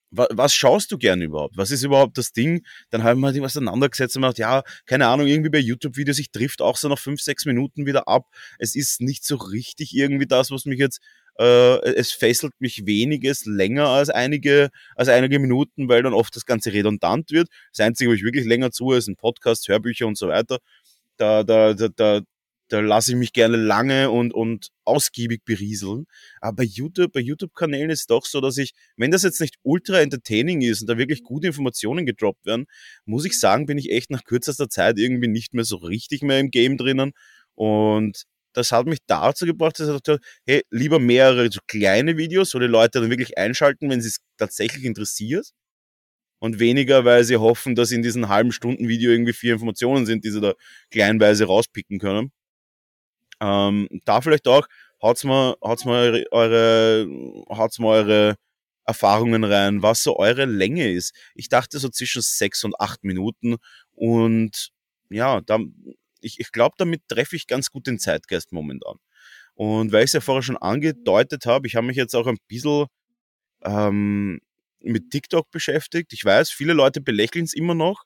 was 0.09 0.53
schaust 0.53 0.91
du 0.91 0.97
gern 0.97 1.21
überhaupt? 1.21 1.57
Was 1.57 1.69
ist 1.69 1.83
überhaupt 1.83 2.17
das 2.17 2.31
Ding? 2.31 2.65
Dann 2.89 3.03
haben 3.03 3.19
wir 3.19 3.27
halt 3.27 3.41
auseinandergesetzt 3.41 4.15
und 4.15 4.21
gedacht, 4.21 4.37
ja, 4.37 4.63
keine 4.85 5.07
Ahnung, 5.07 5.27
irgendwie 5.27 5.49
bei 5.49 5.59
YouTube-Videos, 5.59 6.19
ich 6.19 6.31
trifft 6.31 6.61
auch 6.61 6.77
so 6.77 6.87
nach 6.87 6.97
fünf, 6.97 7.21
sechs 7.21 7.45
Minuten 7.45 7.85
wieder 7.85 8.07
ab. 8.07 8.25
Es 8.57 8.75
ist 8.75 9.01
nicht 9.01 9.25
so 9.25 9.35
richtig 9.35 9.93
irgendwie 9.93 10.25
das, 10.25 10.49
was 10.49 10.65
mich 10.65 10.79
jetzt, 10.79 11.01
äh, 11.39 11.79
es 11.93 12.11
fesselt 12.11 12.53
mich 12.59 12.85
weniges 12.85 13.45
länger 13.45 13.87
als 13.87 14.09
einige, 14.09 14.69
als 14.95 15.09
einige 15.09 15.39
Minuten, 15.39 15.89
weil 15.89 16.03
dann 16.03 16.13
oft 16.13 16.35
das 16.35 16.45
Ganze 16.45 16.73
redundant 16.73 17.31
wird. 17.31 17.49
Das 17.71 17.85
Einzige, 17.85 18.09
wo 18.09 18.13
ich 18.13 18.23
wirklich 18.23 18.45
länger 18.45 18.71
zu, 18.71 18.91
ist 18.91 19.07
ein 19.07 19.15
Podcast, 19.15 19.67
Hörbücher 19.67 20.07
und 20.07 20.17
so 20.17 20.27
weiter. 20.29 20.59
Da, 21.17 21.43
da, 21.43 21.73
da, 21.73 21.87
da 21.89 22.21
da 22.69 22.79
lasse 22.81 23.11
ich 23.11 23.17
mich 23.17 23.33
gerne 23.33 23.57
lange 23.57 24.11
und, 24.11 24.33
und 24.33 24.69
ausgiebig 24.83 25.43
berieseln. 25.45 26.05
Aber 26.41 26.57
bei 26.57 26.63
YouTube, 26.63 27.13
bei 27.13 27.19
YouTube-Kanälen 27.19 27.89
ist 27.89 28.01
es 28.01 28.07
doch 28.07 28.25
so, 28.25 28.41
dass 28.41 28.57
ich, 28.57 28.73
wenn 28.97 29.11
das 29.11 29.23
jetzt 29.23 29.39
nicht 29.41 29.55
ultra 29.63 30.01
entertaining 30.01 30.61
ist 30.61 30.81
und 30.81 30.87
da 30.87 30.97
wirklich 30.97 31.23
gute 31.23 31.47
Informationen 31.47 32.05
gedroppt 32.05 32.45
werden, 32.45 32.65
muss 33.05 33.25
ich 33.25 33.39
sagen, 33.39 33.65
bin 33.65 33.77
ich 33.77 33.91
echt 33.91 34.11
nach 34.11 34.23
kürzester 34.23 34.69
Zeit 34.69 34.97
irgendwie 34.99 35.27
nicht 35.27 35.53
mehr 35.53 35.63
so 35.63 35.77
richtig 35.77 36.21
mehr 36.21 36.39
im 36.39 36.51
Game 36.51 36.77
drinnen. 36.77 37.13
Und 37.55 38.23
das 38.57 38.71
hat 38.71 38.87
mich 38.87 38.99
dazu 39.05 39.45
gebracht, 39.45 39.79
dass 39.79 39.87
ich 39.87 39.93
dachte, 39.93 40.19
hey, 40.45 40.63
lieber 40.71 40.99
mehrere 40.99 41.51
so 41.51 41.59
kleine 41.67 42.17
Videos, 42.17 42.55
wo 42.55 42.59
die 42.59 42.65
Leute 42.65 42.99
dann 42.99 43.11
wirklich 43.11 43.37
einschalten, 43.37 43.89
wenn 43.89 44.01
sie 44.01 44.09
es 44.09 44.17
tatsächlich 44.37 44.83
interessiert. 44.83 45.51
Und 46.39 46.59
weniger, 46.59 47.05
weil 47.05 47.23
sie 47.23 47.37
hoffen, 47.37 47.75
dass 47.75 47.91
in 47.91 48.03
diesen 48.03 48.29
halben 48.29 48.51
Stunden 48.51 48.87
Video 48.87 49.11
irgendwie 49.11 49.33
vier 49.33 49.53
Informationen 49.53 50.05
sind, 50.05 50.23
die 50.23 50.31
sie 50.31 50.41
da 50.41 50.53
kleinweise 50.91 51.45
rauspicken 51.45 51.99
können. 51.99 52.31
Ähm, 53.41 53.87
da 54.05 54.21
vielleicht 54.21 54.47
auch, 54.47 54.67
haut's 55.01 55.23
mal, 55.23 55.55
haut's 55.63 55.85
mal 55.85 56.25
eure, 56.31 57.07
haut's 57.49 57.79
mal 57.79 57.87
eure 57.89 58.35
Erfahrungen 58.85 59.43
rein, 59.43 59.83
was 59.83 60.03
so 60.03 60.17
eure 60.17 60.45
Länge 60.45 60.91
ist. 60.91 61.13
Ich 61.35 61.49
dachte 61.49 61.79
so 61.79 61.89
zwischen 61.89 62.21
sechs 62.21 62.63
und 62.63 62.79
acht 62.79 63.03
Minuten 63.03 63.57
und 63.93 64.69
ja, 65.09 65.41
da, 65.41 65.59
ich, 66.21 66.39
ich 66.39 66.51
glaube, 66.51 66.75
damit 66.77 67.07
treffe 67.07 67.35
ich 67.35 67.47
ganz 67.47 67.69
gut 67.69 67.87
den 67.87 67.99
Zeitgeist 67.99 68.51
momentan. 68.51 68.97
Und 69.55 69.91
weil 69.91 70.03
ich 70.03 70.09
es 70.09 70.13
ja 70.13 70.21
vorher 70.21 70.43
schon 70.43 70.57
angedeutet 70.57 71.45
habe, 71.45 71.67
ich 71.67 71.75
habe 71.75 71.87
mich 71.87 71.97
jetzt 71.97 72.15
auch 72.15 72.27
ein 72.27 72.37
bisschen 72.47 72.85
ähm, 73.63 74.39
mit 74.81 75.09
TikTok 75.09 75.49
beschäftigt. 75.51 76.13
Ich 76.13 76.23
weiß, 76.23 76.51
viele 76.51 76.73
Leute 76.73 77.01
belächeln 77.01 77.45
es 77.45 77.53
immer 77.53 77.73
noch, 77.73 78.03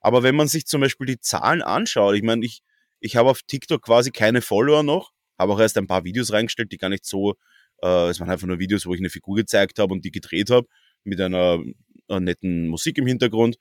aber 0.00 0.22
wenn 0.22 0.36
man 0.36 0.48
sich 0.48 0.66
zum 0.66 0.80
Beispiel 0.80 1.06
die 1.06 1.20
Zahlen 1.20 1.62
anschaut, 1.62 2.16
ich 2.16 2.22
meine, 2.22 2.44
ich, 2.44 2.62
ich 3.00 3.16
habe 3.16 3.30
auf 3.30 3.42
TikTok 3.42 3.82
quasi 3.82 4.10
keine 4.10 4.42
Follower 4.42 4.82
noch, 4.82 5.12
habe 5.38 5.52
auch 5.52 5.60
erst 5.60 5.78
ein 5.78 5.86
paar 5.86 6.04
Videos 6.04 6.32
reingestellt, 6.32 6.72
die 6.72 6.78
gar 6.78 6.90
nicht 6.90 7.06
so, 7.06 7.34
äh, 7.82 8.08
es 8.08 8.20
waren 8.20 8.30
einfach 8.30 8.46
nur 8.46 8.58
Videos, 8.58 8.86
wo 8.86 8.94
ich 8.94 9.00
eine 9.00 9.10
Figur 9.10 9.36
gezeigt 9.36 9.78
habe 9.78 9.92
und 9.92 10.04
die 10.04 10.10
gedreht 10.10 10.50
habe, 10.50 10.66
mit 11.04 11.20
einer, 11.20 11.58
einer 12.08 12.20
netten 12.20 12.68
Musik 12.68 12.98
im 12.98 13.06
Hintergrund 13.06 13.56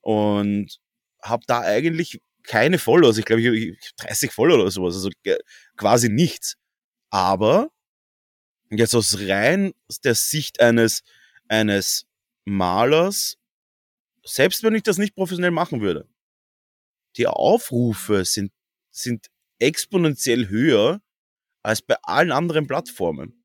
und 0.00 0.78
habe 1.22 1.44
da 1.46 1.60
eigentlich 1.60 2.20
keine 2.42 2.78
Follower, 2.78 3.16
ich 3.16 3.24
glaube, 3.24 3.42
ich, 3.42 3.78
ich 3.78 3.94
30 3.96 4.32
Follower 4.32 4.60
oder 4.62 4.70
sowas, 4.70 4.94
also 4.94 5.10
quasi 5.76 6.08
nichts. 6.08 6.56
Aber 7.10 7.70
jetzt 8.70 8.94
aus 8.94 9.18
rein 9.20 9.72
der 10.04 10.14
Sicht 10.14 10.60
eines, 10.60 11.02
eines 11.48 12.06
Malers, 12.44 13.36
selbst 14.24 14.62
wenn 14.62 14.74
ich 14.74 14.82
das 14.82 14.98
nicht 14.98 15.14
professionell 15.14 15.50
machen 15.50 15.80
würde, 15.80 16.08
die 17.16 17.26
Aufrufe 17.26 18.24
sind 18.24 18.52
sind 18.90 19.28
exponentiell 19.58 20.48
höher 20.48 21.00
als 21.62 21.82
bei 21.82 21.96
allen 22.02 22.32
anderen 22.32 22.66
Plattformen. 22.66 23.39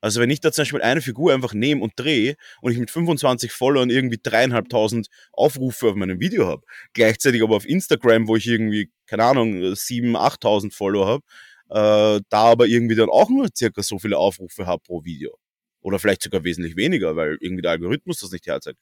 Also 0.00 0.20
wenn 0.20 0.30
ich 0.30 0.40
da 0.40 0.50
zum 0.50 0.62
Beispiel 0.62 0.82
eine 0.82 1.02
Figur 1.02 1.32
einfach 1.32 1.52
nehme 1.52 1.82
und 1.82 1.92
drehe 1.96 2.36
und 2.62 2.72
ich 2.72 2.78
mit 2.78 2.90
25 2.90 3.52
Followern 3.52 3.90
irgendwie 3.90 4.18
dreieinhalbtausend 4.22 5.08
Aufrufe 5.32 5.88
auf 5.88 5.94
meinem 5.94 6.20
Video 6.20 6.46
habe, 6.46 6.62
gleichzeitig 6.94 7.42
aber 7.42 7.56
auf 7.56 7.66
Instagram, 7.66 8.26
wo 8.26 8.36
ich 8.36 8.46
irgendwie, 8.46 8.90
keine 9.06 9.24
Ahnung, 9.24 9.74
sieben, 9.74 10.16
achttausend 10.16 10.74
Follower 10.74 11.06
habe, 11.06 12.18
äh, 12.18 12.22
da 12.30 12.38
aber 12.44 12.66
irgendwie 12.66 12.94
dann 12.96 13.10
auch 13.10 13.28
nur 13.28 13.48
circa 13.54 13.82
so 13.82 13.98
viele 13.98 14.18
Aufrufe 14.18 14.66
habe 14.66 14.82
pro 14.82 15.04
Video. 15.04 15.36
Oder 15.82 15.98
vielleicht 15.98 16.22
sogar 16.22 16.44
wesentlich 16.44 16.76
weniger, 16.76 17.16
weil 17.16 17.38
irgendwie 17.40 17.62
der 17.62 17.72
Algorithmus 17.72 18.20
das 18.20 18.32
nicht 18.32 18.46
herzeigt. 18.46 18.78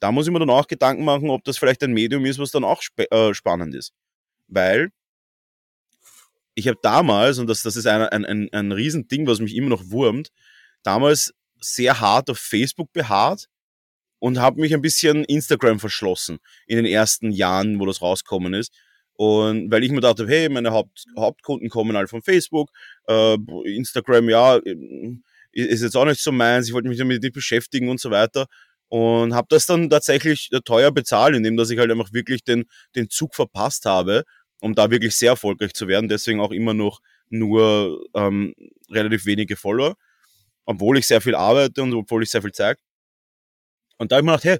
Da 0.00 0.12
muss 0.12 0.26
ich 0.26 0.32
mir 0.32 0.38
dann 0.38 0.50
auch 0.50 0.66
Gedanken 0.66 1.04
machen, 1.04 1.30
ob 1.30 1.44
das 1.44 1.58
vielleicht 1.58 1.82
ein 1.82 1.92
Medium 1.92 2.24
ist, 2.26 2.38
was 2.38 2.50
dann 2.50 2.64
auch 2.64 2.82
sp 2.84 3.06
äh, 3.10 3.34
spannend 3.34 3.74
ist. 3.74 3.92
Weil 4.48 4.90
ich 6.54 6.68
habe 6.68 6.78
damals, 6.82 7.38
und 7.38 7.48
das, 7.48 7.62
das 7.62 7.76
ist 7.76 7.86
ein, 7.86 8.02
ein, 8.02 8.24
ein, 8.24 8.48
ein 8.52 8.72
Riesending, 8.72 9.26
was 9.26 9.40
mich 9.40 9.54
immer 9.54 9.68
noch 9.68 9.90
wurmt, 9.90 10.30
damals 10.86 11.32
sehr 11.60 12.00
hart 12.00 12.30
auf 12.30 12.38
Facebook 12.38 12.92
beharrt 12.92 13.46
und 14.18 14.38
habe 14.38 14.60
mich 14.60 14.74
ein 14.74 14.82
bisschen 14.82 15.24
Instagram 15.24 15.80
verschlossen 15.80 16.38
in 16.66 16.76
den 16.76 16.86
ersten 16.86 17.30
Jahren, 17.30 17.78
wo 17.80 17.86
das 17.86 18.02
rauskommen 18.02 18.54
ist. 18.54 18.72
Und 19.14 19.70
weil 19.70 19.82
ich 19.82 19.90
mir 19.90 20.00
dachte, 20.00 20.28
hey, 20.28 20.48
meine 20.48 20.72
Haupt, 20.72 21.06
Hauptkunden 21.18 21.70
kommen 21.70 21.96
alle 21.96 22.06
von 22.06 22.22
Facebook, 22.22 22.70
äh, 23.08 23.36
Instagram, 23.64 24.28
ja, 24.28 24.60
ist 25.52 25.82
jetzt 25.82 25.96
auch 25.96 26.04
nicht 26.04 26.20
so 26.20 26.32
meins, 26.32 26.68
ich 26.68 26.74
wollte 26.74 26.88
mich 26.88 26.98
damit 26.98 27.22
nicht 27.22 27.32
beschäftigen 27.32 27.88
und 27.88 27.98
so 27.98 28.10
weiter. 28.10 28.46
Und 28.88 29.34
habe 29.34 29.46
das 29.50 29.66
dann 29.66 29.90
tatsächlich 29.90 30.50
teuer 30.64 30.92
bezahlt, 30.92 31.34
indem 31.34 31.56
dass 31.56 31.70
ich 31.70 31.78
halt 31.78 31.90
einfach 31.90 32.12
wirklich 32.12 32.44
den, 32.44 32.66
den 32.94 33.08
Zug 33.08 33.34
verpasst 33.34 33.86
habe 33.86 34.24
um 34.60 34.74
da 34.74 34.90
wirklich 34.90 35.16
sehr 35.16 35.30
erfolgreich 35.30 35.72
zu 35.74 35.88
werden. 35.88 36.08
Deswegen 36.08 36.40
auch 36.40 36.52
immer 36.52 36.74
noch 36.74 37.00
nur 37.28 38.06
ähm, 38.14 38.54
relativ 38.90 39.26
wenige 39.26 39.56
Follower, 39.56 39.96
obwohl 40.66 40.98
ich 40.98 41.06
sehr 41.06 41.20
viel 41.20 41.34
arbeite 41.34 41.82
und 41.82 41.94
obwohl 41.94 42.22
ich 42.22 42.30
sehr 42.30 42.42
viel 42.42 42.52
zeige. 42.52 42.80
Und 43.98 44.12
da 44.12 44.16
habe 44.16 44.22
ich 44.22 44.26
mir 44.26 44.36
gedacht, 44.36 44.44
hey, 44.44 44.58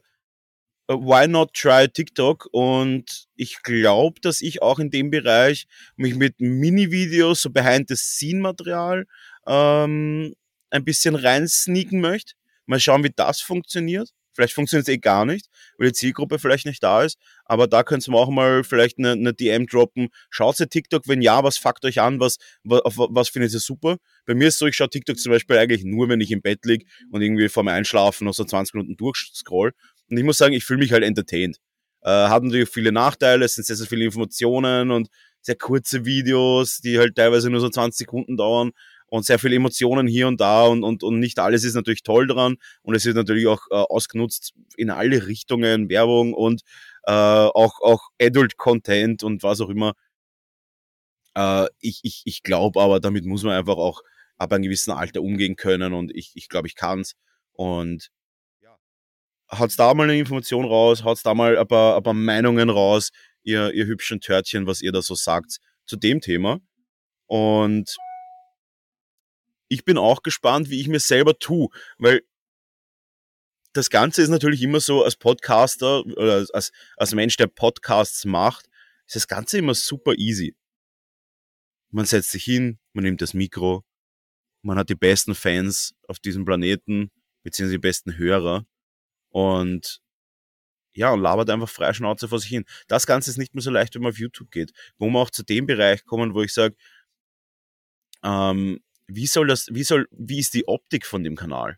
why 0.89 1.29
not 1.29 1.53
try 1.53 1.89
TikTok? 1.89 2.49
Und 2.53 3.27
ich 3.35 3.63
glaube, 3.63 4.21
dass 4.21 4.41
ich 4.41 4.63
auch 4.63 4.79
in 4.79 4.91
dem 4.91 5.11
Bereich 5.11 5.67
mich 5.97 6.15
mit 6.15 6.41
Mini-Videos, 6.41 7.43
so 7.43 7.51
Behind-the-Scene-Material 7.51 9.07
ähm, 9.47 10.35
ein 10.71 10.85
bisschen 10.85 11.15
reinsneaken 11.15 12.01
möchte. 12.01 12.35
Mal 12.67 12.81
schauen, 12.81 13.05
wie 13.05 13.13
das 13.15 13.41
funktioniert. 13.41 14.11
Vielleicht 14.37 14.53
funktioniert 14.53 14.87
es 14.87 14.93
eh 14.93 14.99
gar 14.99 15.25
nicht, 15.25 15.49
weil 15.79 15.89
die 15.89 15.95
Zielgruppe 15.95 16.39
vielleicht 16.39 16.67
nicht 16.67 16.83
da 16.83 17.03
ist. 17.03 17.19
Aber 17.47 17.67
da 17.67 17.83
könnt 17.83 18.07
ihr 18.07 18.15
auch 18.15 18.29
mal 18.29 18.65
vielleicht 18.65 18.99
eine, 18.99 19.13
eine 19.13 19.33
DM 19.33 19.67
droppen. 19.67 20.09
Schaut 20.29 20.61
ihr 20.61 20.69
TikTok? 20.69 21.09
Wenn 21.09 21.23
ja, 21.23 21.43
was 21.43 21.57
fuckt 21.57 21.87
euch 21.87 22.01
an? 22.01 22.21
Was, 22.21 22.37
was, 22.63 22.83
was 22.85 23.29
findet 23.31 23.55
ihr 23.55 23.61
super? 23.61 23.97
Bei 24.27 24.35
mir 24.35 24.49
ist 24.49 24.59
so, 24.59 24.67
ich 24.67 24.77
schaue 24.77 24.91
TikTok 24.91 25.19
zum 25.19 25.33
Beispiel 25.33 25.57
eigentlich 25.57 25.85
nur, 25.85 26.11
wenn 26.11 26.21
ich 26.21 26.31
im 26.31 26.43
Bett 26.43 26.67
lieg 26.67 26.87
und 27.11 27.23
irgendwie 27.23 27.49
vor 27.49 27.65
mir 27.65 27.73
Einschlafen 27.73 28.27
noch 28.27 28.35
so 28.35 28.45
20 28.45 28.75
Minuten 28.75 28.97
durchscroll. 28.99 29.73
Und 30.11 30.19
ich 30.19 30.25
muss 30.25 30.37
sagen, 30.37 30.53
ich 30.53 30.65
fühle 30.65 30.81
mich 30.81 30.93
halt 30.93 31.03
entertained. 31.03 31.57
Äh, 32.03 32.11
hat 32.11 32.43
natürlich 32.43 32.69
viele 32.69 32.93
Nachteile, 32.93 33.47
es 33.47 33.55
sind 33.55 33.65
sehr, 33.65 33.77
sehr 33.77 33.87
viele 33.87 34.05
Informationen 34.05 34.91
und 34.91 35.09
sehr 35.41 35.57
kurze 35.57 36.05
Videos, 36.05 36.81
die 36.81 36.99
halt 36.99 37.15
teilweise 37.17 37.49
nur 37.49 37.61
so 37.61 37.71
20 37.71 37.97
Sekunden 37.97 38.37
dauern 38.37 38.73
und 39.09 39.25
sehr 39.25 39.39
viele 39.39 39.57
Emotionen 39.57 40.07
hier 40.07 40.29
und 40.29 40.41
da 40.41 40.65
und, 40.65 40.83
und, 40.83 41.03
und 41.03 41.19
nicht 41.21 41.39
alles 41.39 41.65
ist 41.65 41.75
natürlich 41.75 42.03
toll 42.03 42.27
dran 42.27 42.57
und 42.83 42.95
es 42.95 43.05
wird 43.05 43.17
natürlich 43.17 43.47
auch 43.47 43.61
äh, 43.71 43.75
ausgenutzt 43.75 44.55
in 44.77 44.91
alle 44.91 45.27
Richtungen, 45.27 45.89
Werbung 45.89 46.35
und 46.35 46.63
äh, 47.05 47.13
auch, 47.13 47.81
auch 47.81 48.09
Adult 48.21 48.57
Content 48.57 49.23
und 49.23 49.43
was 49.43 49.61
auch 49.61 49.71
immer. 49.71 49.95
Äh, 51.35 51.67
ich 51.81 52.01
ich, 52.03 52.23
ich 52.25 52.43
glaube 52.43 52.81
aber, 52.81 53.01
damit 53.01 53.25
muss 53.25 53.45
man 53.45 53.55
einfach 53.55 53.77
auch 53.77 54.03
ab 54.39 54.53
einem 54.53 54.65
gewissen 54.65 54.93
Alter 54.93 55.23
umgehen 55.23 55.57
können 55.57 55.93
und 55.93 56.15
ich, 56.15 56.33
ich 56.35 56.49
glaube, 56.49 56.69
ich 56.69 56.75
kann's 56.75 57.15
und 57.53 58.11
ja. 58.63 58.77
haut's 59.51 59.77
da 59.77 59.95
mal 59.95 60.05
eine 60.05 60.19
Information 60.19 60.65
raus, 60.65 61.05
haut's 61.05 61.23
da 61.23 61.35
mal 61.35 61.57
ein 61.57 61.67
paar, 61.67 61.97
ein 61.97 62.03
paar 62.03 62.15
Meinungen 62.15 62.71
raus, 62.71 63.11
ihr, 63.43 63.73
ihr 63.73 63.87
hübschen 63.87 64.21
Törtchen, 64.21 64.67
was 64.67 64.83
ihr 64.83 64.93
da 64.93 65.01
so 65.01 65.15
sagt 65.15 65.59
zu 65.87 65.97
dem 65.97 66.21
Thema. 66.21 66.59
Und 67.27 67.97
ich 69.69 69.85
bin 69.85 69.99
auch 69.99 70.23
gespannt, 70.23 70.71
wie 70.71 70.81
ich 70.81 70.89
mir 70.89 71.01
selber 71.01 71.39
tue, 71.39 71.69
weil 71.99 72.23
das 73.73 73.91
Ganze 73.91 74.23
ist 74.23 74.29
natürlich 74.29 74.63
immer 74.63 74.81
so, 74.81 75.05
als 75.05 75.17
Podcaster 75.17 76.05
oder 76.07 76.47
als, 76.53 76.73
als 76.97 77.15
Mensch, 77.15 77.37
der 77.37 77.47
Podcasts 77.47 78.25
macht, 78.25 78.67
ist 79.07 79.17
das 79.17 79.29
Ganze 79.29 79.59
immer 79.59 79.75
super 79.75 80.15
easy. 80.17 80.57
Man 81.91 82.07
setzt 82.07 82.31
sich 82.31 82.45
hin, 82.45 82.79
man 82.95 83.05
nimmt 83.05 83.21
das 83.21 83.35
Mikro, 83.35 83.85
man 84.63 84.79
hat 84.79 84.89
die 84.89 84.95
besten 84.95 85.35
Fans 85.35 85.95
auf 86.09 86.19
diesem 86.19 86.45
Planeten, 86.45 87.11
beziehungsweise 87.43 87.75
die 87.75 87.81
besten 87.81 88.17
Hörer 88.17 88.67
und 89.29 90.01
ja, 90.95 91.13
und 91.13 91.21
labert 91.21 91.51
einfach 91.51 91.69
frei 91.69 91.93
Schnauze 91.93 92.29
vor 92.29 92.39
sich 92.39 92.49
hin. 92.49 92.65
Das 92.89 93.07
Ganze 93.07 93.31
ist 93.31 93.37
nicht 93.37 93.55
mehr 93.55 93.61
so 93.61 93.71
leicht, 93.71 93.95
wenn 93.95 94.03
man 94.03 94.13
auf 94.13 94.19
YouTube 94.19 94.51
geht, 94.51 94.73
wo 94.97 95.11
man 95.11 95.23
auch 95.23 95.31
zu 95.31 95.43
dem 95.43 95.67
Bereich 95.67 96.05
kommen, 96.07 96.35
wo 96.35 96.43
ich 96.43 96.55
sage, 96.55 96.75
ähm, 98.25 98.81
wie 99.09 99.27
soll 99.27 99.47
das, 99.47 99.69
wie 99.71 99.85
soll, 99.85 100.07
wie 100.11 100.39
ist 100.39 100.55
die 100.55 100.67
Optik 100.67 101.07
von 101.07 101.25
dem 101.25 101.37
Kanal? 101.37 101.77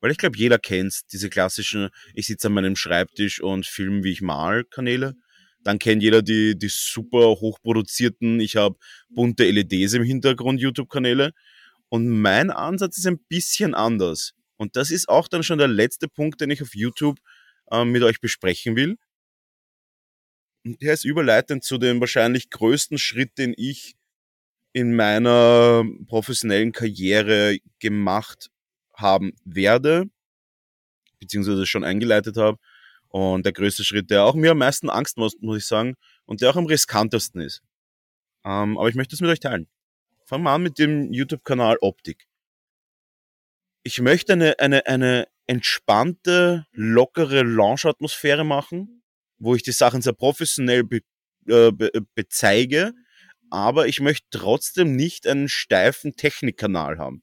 Weil 0.00 0.10
ich 0.10 0.18
glaube, 0.18 0.36
jeder 0.36 0.58
kennt 0.58 1.00
diese 1.12 1.30
klassischen, 1.30 1.90
ich 2.14 2.26
sitze 2.26 2.48
an 2.48 2.54
meinem 2.54 2.76
Schreibtisch 2.76 3.40
und 3.40 3.66
film, 3.66 4.02
wie 4.02 4.12
ich 4.12 4.20
mal 4.20 4.64
Kanäle. 4.64 5.14
Dann 5.62 5.78
kennt 5.78 6.02
jeder 6.02 6.22
die, 6.22 6.58
die 6.58 6.68
super 6.68 7.36
hochproduzierten, 7.40 8.40
ich 8.40 8.56
habe 8.56 8.76
bunte 9.10 9.48
LEDs 9.48 9.92
im 9.92 10.02
Hintergrund 10.02 10.60
YouTube-Kanäle. 10.60 11.32
Und 11.88 12.08
mein 12.08 12.50
Ansatz 12.50 12.98
ist 12.98 13.06
ein 13.06 13.20
bisschen 13.28 13.74
anders. 13.74 14.32
Und 14.56 14.76
das 14.76 14.90
ist 14.90 15.08
auch 15.08 15.28
dann 15.28 15.42
schon 15.42 15.58
der 15.58 15.68
letzte 15.68 16.08
Punkt, 16.08 16.40
den 16.40 16.50
ich 16.50 16.62
auf 16.62 16.74
YouTube 16.74 17.18
äh, 17.70 17.84
mit 17.84 18.02
euch 18.02 18.20
besprechen 18.20 18.76
will. 18.76 18.96
Und 20.64 20.80
der 20.82 20.94
ist 20.94 21.04
überleitend 21.04 21.64
zu 21.64 21.78
dem 21.78 22.00
wahrscheinlich 22.00 22.50
größten 22.50 22.98
Schritt, 22.98 23.38
den 23.38 23.54
ich 23.56 23.94
in 24.72 24.94
meiner 24.94 25.84
professionellen 26.06 26.72
Karriere 26.72 27.58
gemacht 27.78 28.50
haben 28.94 29.32
werde, 29.44 30.10
beziehungsweise 31.20 31.66
schon 31.66 31.84
eingeleitet 31.84 32.36
habe. 32.36 32.58
Und 33.08 33.44
der 33.44 33.52
größte 33.52 33.84
Schritt, 33.84 34.10
der 34.10 34.24
auch 34.24 34.34
mir 34.34 34.52
am 34.52 34.58
meisten 34.58 34.88
Angst 34.88 35.18
macht, 35.18 35.34
muss 35.42 35.58
ich 35.58 35.66
sagen, 35.66 35.94
und 36.24 36.40
der 36.40 36.50
auch 36.50 36.56
am 36.56 36.66
riskantesten 36.66 37.42
ist. 37.42 37.62
Ähm, 38.44 38.78
aber 38.78 38.88
ich 38.88 38.94
möchte 38.94 39.14
es 39.14 39.20
mit 39.20 39.30
euch 39.30 39.40
teilen. 39.40 39.68
Fangen 40.24 40.44
wir 40.44 40.50
an 40.50 40.62
mit 40.62 40.78
dem 40.78 41.12
YouTube-Kanal 41.12 41.76
Optik. 41.80 42.26
Ich 43.82 44.00
möchte 44.00 44.32
eine, 44.32 44.58
eine, 44.58 44.86
eine 44.86 45.28
entspannte, 45.46 46.66
lockere 46.72 47.42
Launch-Atmosphäre 47.42 48.44
machen, 48.44 49.02
wo 49.38 49.54
ich 49.54 49.62
die 49.62 49.72
Sachen 49.72 50.00
sehr 50.00 50.12
professionell 50.14 50.84
be, 50.84 51.00
äh, 51.48 51.70
be, 51.72 51.90
bezeige, 52.14 52.94
aber 53.52 53.86
ich 53.86 54.00
möchte 54.00 54.26
trotzdem 54.30 54.96
nicht 54.96 55.26
einen 55.26 55.46
steifen 55.46 56.16
Technikkanal 56.16 56.96
haben, 56.96 57.22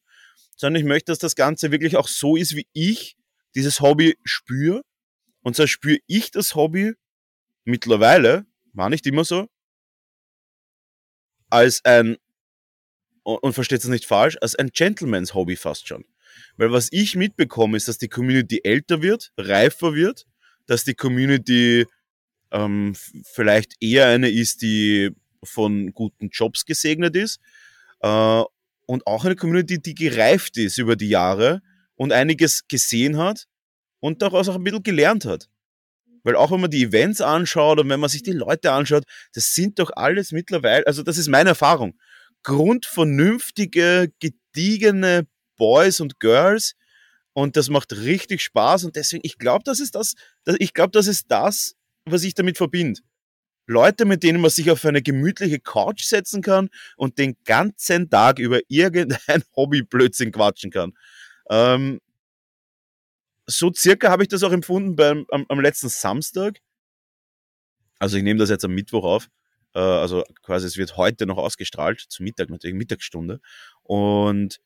sondern 0.56 0.80
ich 0.80 0.88
möchte, 0.88 1.12
dass 1.12 1.18
das 1.18 1.36
Ganze 1.36 1.72
wirklich 1.72 1.98
auch 1.98 2.08
so 2.08 2.36
ist, 2.36 2.56
wie 2.56 2.68
ich 2.72 3.18
dieses 3.56 3.82
Hobby 3.82 4.16
spüre. 4.24 4.84
Und 5.42 5.56
zwar 5.56 5.66
spüre 5.66 5.98
ich 6.06 6.30
das 6.30 6.54
Hobby 6.54 6.94
mittlerweile, 7.64 8.46
war 8.74 8.92
nicht 8.92 9.08
immer 9.08 9.26
so, 9.26 9.48
als 11.50 11.84
ein, 11.84 12.18
und 13.24 13.54
versteht 13.54 13.80
es 13.80 13.88
nicht 13.88 14.06
falsch, 14.06 14.38
als 14.40 14.56
ein 14.56 14.70
Gentleman's 14.70 15.34
Hobby 15.34 15.56
fast 15.56 15.88
schon. 15.88 16.06
Weil 16.58 16.72
was 16.72 16.90
ich 16.92 17.16
mitbekomme, 17.16 17.76
ist, 17.76 17.88
dass 17.88 17.98
die 17.98 18.08
Community 18.08 18.62
älter 18.64 19.02
wird, 19.02 19.32
reifer 19.36 19.96
wird, 19.96 20.28
dass 20.68 20.84
die 20.84 20.94
Community 20.94 21.88
ähm, 22.52 22.96
vielleicht 23.24 23.82
eher 23.82 24.06
eine 24.10 24.30
ist, 24.30 24.62
die 24.62 25.10
von 25.44 25.94
guten 25.94 26.30
Jobs 26.32 26.66
gesegnet 26.66 27.16
ist 27.16 27.40
äh, 28.02 28.44
und 28.86 29.08
auch 29.08 29.26
eine 29.26 29.36
Community, 29.36 29.80
die 29.80 29.96
gereift 29.96 30.58
ist 30.58 30.78
über 30.78 30.96
die 30.96 31.10
Jahre 31.10 31.62
und 31.96 32.12
einiges 32.12 32.68
gesehen 32.68 33.18
hat 33.18 33.46
und 34.00 34.22
daraus 34.22 34.50
auch 34.50 34.56
ein 34.56 34.64
bisschen 34.64 34.84
gelernt 34.84 35.26
hat. 35.26 35.50
Weil 36.24 36.36
auch 36.36 36.52
wenn 36.52 36.62
man 36.62 36.72
die 36.72 36.84
Events 36.84 37.22
anschaut 37.22 37.80
und 37.80 37.90
wenn 37.90 38.00
man 38.00 38.10
sich 38.10 38.24
die 38.24 38.32
Leute 38.32 38.72
anschaut, 38.72 39.04
das 39.34 39.54
sind 39.54 39.80
doch 39.80 39.92
alles 39.96 40.32
mittlerweile, 40.32 40.86
also 40.86 41.04
das 41.04 41.18
ist 41.18 41.30
meine 41.30 41.50
Erfahrung, 41.50 41.98
grundvernünftige, 42.44 44.12
gediegene 44.20 45.28
Boys 45.58 46.00
und 46.00 46.20
Girls 46.20 46.76
und 47.34 47.56
das 47.56 47.70
macht 47.70 47.94
richtig 47.94 48.42
Spaß 48.42 48.86
und 48.86 48.96
deswegen, 48.96 49.22
ich 49.26 49.38
glaube, 49.38 49.64
das 49.64 49.80
ist 49.80 49.96
das, 49.96 50.16
ich 50.58 50.74
glaube, 50.74 50.92
das 50.92 51.08
ist 51.08 51.26
das, 51.30 51.76
was 52.06 52.24
ich 52.24 52.34
damit 52.34 52.58
verbinde. 52.58 53.02
Leute, 53.70 54.06
mit 54.06 54.24
denen 54.24 54.42
man 54.42 54.50
sich 54.50 54.72
auf 54.72 54.84
eine 54.84 55.02
gemütliche 55.02 55.60
Couch 55.60 56.04
setzen 56.04 56.42
kann 56.42 56.70
und 56.98 57.20
den 57.20 57.38
ganzen 57.46 58.10
Tag 58.10 58.40
über 58.40 58.60
irgendein 58.68 59.44
Hobbyblödsinn 59.56 60.32
quatschen 60.32 60.72
kann. 60.72 60.94
Ähm, 61.52 62.00
so 63.46 63.72
circa 63.72 64.10
habe 64.10 64.24
ich 64.24 64.30
das 64.30 64.44
auch 64.44 64.52
empfunden 64.52 64.96
beim, 64.96 65.26
am, 65.30 65.46
am 65.50 65.60
letzten 65.60 65.90
Samstag. 65.90 66.60
Also 68.00 68.18
ich 68.18 68.24
nehme 68.24 68.40
das 68.40 68.50
jetzt 68.50 68.66
am 68.66 68.74
Mittwoch 68.74 69.04
auf. 69.04 69.28
Äh, 69.76 69.80
also 69.80 70.24
quasi 70.42 70.66
es 70.66 70.78
wird 70.78 70.98
heute 70.98 71.28
noch 71.28 71.38
ausgestrahlt, 71.38 72.00
zu 72.00 72.24
Mittag 72.24 72.50
natürlich, 72.50 72.76
Mittagsstunde. 72.76 73.40
Und 73.84 74.60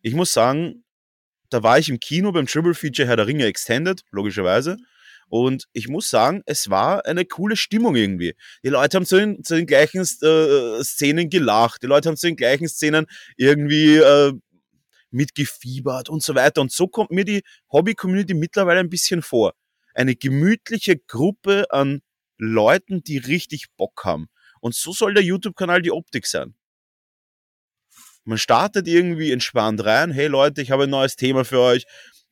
ich 0.00 0.14
muss 0.14 0.32
sagen, 0.32 0.84
da 1.50 1.64
war 1.64 1.78
ich 1.78 1.88
im 1.88 1.98
Kino 1.98 2.30
beim 2.30 2.46
Triple 2.46 2.74
Feature 2.74 3.08
Herr 3.08 3.16
der 3.16 3.26
Ringe 3.26 3.46
Extended, 3.46 4.04
logischerweise. 4.12 4.76
Und 5.28 5.64
ich 5.72 5.88
muss 5.88 6.10
sagen, 6.10 6.42
es 6.46 6.70
war 6.70 7.06
eine 7.06 7.24
coole 7.24 7.56
Stimmung 7.56 7.96
irgendwie. 7.96 8.34
Die 8.62 8.68
Leute 8.68 8.96
haben 8.96 9.06
zu 9.06 9.16
den, 9.16 9.42
zu 9.44 9.56
den 9.56 9.66
gleichen 9.66 10.00
äh, 10.00 10.82
Szenen 10.82 11.30
gelacht, 11.30 11.82
die 11.82 11.86
Leute 11.86 12.08
haben 12.08 12.16
zu 12.16 12.26
den 12.26 12.36
gleichen 12.36 12.68
Szenen 12.68 13.06
irgendwie 13.36 13.96
äh, 13.96 14.32
mitgefiebert 15.10 16.08
und 16.08 16.22
so 16.22 16.34
weiter. 16.34 16.60
Und 16.60 16.72
so 16.72 16.88
kommt 16.88 17.10
mir 17.10 17.24
die 17.24 17.42
Hobby-Community 17.72 18.34
mittlerweile 18.34 18.80
ein 18.80 18.90
bisschen 18.90 19.22
vor. 19.22 19.54
Eine 19.94 20.16
gemütliche 20.16 20.98
Gruppe 20.98 21.66
an 21.70 22.02
Leuten, 22.36 23.02
die 23.02 23.18
richtig 23.18 23.66
Bock 23.76 24.04
haben. 24.04 24.28
Und 24.60 24.74
so 24.74 24.92
soll 24.92 25.14
der 25.14 25.22
YouTube-Kanal 25.22 25.82
die 25.82 25.92
Optik 25.92 26.26
sein. 26.26 26.54
Man 28.24 28.38
startet 28.38 28.88
irgendwie 28.88 29.30
entspannt 29.32 29.84
rein. 29.84 30.10
Hey 30.10 30.26
Leute, 30.28 30.62
ich 30.62 30.70
habe 30.70 30.84
ein 30.84 30.90
neues 30.90 31.16
Thema 31.16 31.44
für 31.44 31.60
euch. 31.60 31.84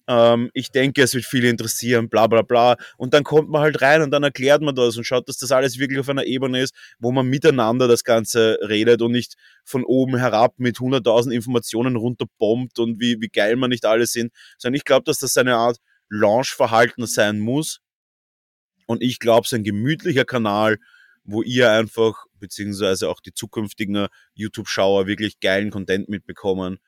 Ähm, 0.08 0.50
ich 0.54 0.70
denke, 0.70 1.02
es 1.02 1.14
wird 1.14 1.24
viele 1.24 1.48
interessieren, 1.48 2.08
bla 2.08 2.26
bla 2.26 2.42
bla. 2.42 2.76
Und 2.96 3.14
dann 3.14 3.24
kommt 3.24 3.50
man 3.50 3.62
halt 3.62 3.82
rein 3.82 4.02
und 4.02 4.10
dann 4.10 4.22
erklärt 4.22 4.62
man 4.62 4.74
das 4.74 4.96
und 4.96 5.04
schaut, 5.04 5.28
dass 5.28 5.38
das 5.38 5.52
alles 5.52 5.78
wirklich 5.78 6.00
auf 6.00 6.08
einer 6.08 6.24
Ebene 6.24 6.60
ist, 6.60 6.74
wo 6.98 7.12
man 7.12 7.26
miteinander 7.26 7.88
das 7.88 8.04
Ganze 8.04 8.58
redet 8.62 9.02
und 9.02 9.12
nicht 9.12 9.34
von 9.64 9.84
oben 9.84 10.16
herab 10.16 10.54
mit 10.58 10.78
100.000 10.78 11.32
Informationen 11.32 11.96
runterbombt 11.96 12.78
und 12.78 13.00
wie, 13.00 13.20
wie 13.20 13.28
geil 13.28 13.56
man 13.56 13.70
nicht 13.70 13.84
alle 13.86 14.06
sind. 14.06 14.32
Sondern 14.58 14.76
ich 14.76 14.84
glaube, 14.84 15.04
dass 15.04 15.18
das 15.18 15.36
eine 15.36 15.56
Art 15.56 15.78
Launch-Verhalten 16.08 17.06
sein 17.06 17.38
muss. 17.40 17.80
Und 18.86 19.02
ich 19.02 19.18
glaube, 19.18 19.44
es 19.44 19.52
ist 19.52 19.58
ein 19.58 19.64
gemütlicher 19.64 20.24
Kanal, 20.24 20.78
wo 21.24 21.42
ihr 21.42 21.70
einfach, 21.70 22.26
beziehungsweise 22.40 23.08
auch 23.08 23.20
die 23.20 23.32
zukünftigen 23.32 24.08
YouTube-Schauer 24.34 25.06
wirklich 25.06 25.38
geilen 25.38 25.70
Content 25.70 26.08
mitbekommen 26.08 26.80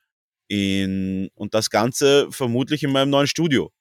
in, 0.49 1.29
und 1.35 1.55
das 1.55 1.71
Ganze 1.71 2.31
vermutlich 2.31 2.83
in 2.83 2.93
meinem 2.93 3.11
neuen 3.11 3.27
Studio, 3.27 3.73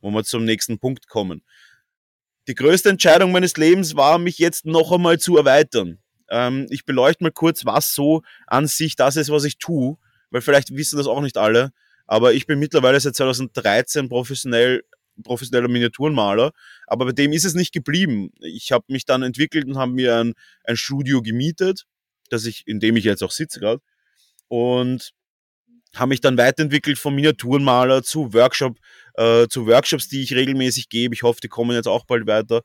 wo 0.00 0.10
wir 0.10 0.24
zum 0.24 0.44
nächsten 0.44 0.78
Punkt 0.78 1.08
kommen. 1.08 1.42
Die 2.48 2.54
größte 2.54 2.90
Entscheidung 2.90 3.32
meines 3.32 3.56
Lebens 3.56 3.96
war, 3.96 4.18
mich 4.18 4.38
jetzt 4.38 4.66
noch 4.66 4.92
einmal 4.92 5.18
zu 5.18 5.36
erweitern. 5.36 5.98
Ähm, 6.30 6.66
ich 6.70 6.84
beleuchte 6.84 7.24
mal 7.24 7.32
kurz, 7.32 7.66
was 7.66 7.94
so 7.94 8.22
an 8.46 8.66
sich 8.66 8.96
das 8.96 9.16
ist, 9.16 9.30
was 9.30 9.44
ich 9.44 9.58
tue, 9.58 9.96
weil 10.30 10.40
vielleicht 10.40 10.74
wissen 10.74 10.96
das 10.96 11.06
auch 11.06 11.20
nicht 11.20 11.36
alle, 11.36 11.72
aber 12.06 12.34
ich 12.34 12.46
bin 12.46 12.58
mittlerweile 12.58 13.00
seit 13.00 13.16
2013 13.16 14.08
professionell 14.08 14.82
professioneller 15.22 15.68
Miniaturenmaler, 15.68 16.52
aber 16.86 17.06
bei 17.06 17.12
dem 17.12 17.32
ist 17.32 17.44
es 17.44 17.54
nicht 17.54 17.72
geblieben. 17.72 18.30
Ich 18.40 18.72
habe 18.72 18.84
mich 18.88 19.06
dann 19.06 19.22
entwickelt 19.22 19.66
und 19.66 19.78
habe 19.78 19.92
mir 19.92 20.16
ein, 20.16 20.34
ein 20.64 20.76
Studio 20.76 21.22
gemietet, 21.22 21.86
das 22.28 22.44
ich, 22.44 22.66
in 22.66 22.80
dem 22.80 22.96
ich 22.96 23.04
jetzt 23.04 23.22
auch 23.22 23.30
sitze 23.30 23.60
gerade. 23.60 23.80
Und 24.48 25.12
habe 25.98 26.10
mich 26.10 26.20
dann 26.20 26.38
weiterentwickelt 26.38 26.98
vom 26.98 27.14
Miniaturenmaler 27.14 28.02
zu 28.02 28.32
Workshop, 28.32 28.78
äh, 29.14 29.46
zu 29.48 29.66
Workshops, 29.66 30.08
die 30.08 30.22
ich 30.22 30.34
regelmäßig 30.34 30.88
gebe. 30.88 31.14
Ich 31.14 31.22
hoffe, 31.22 31.40
die 31.42 31.48
kommen 31.48 31.74
jetzt 31.74 31.88
auch 31.88 32.04
bald 32.04 32.26
weiter. 32.26 32.62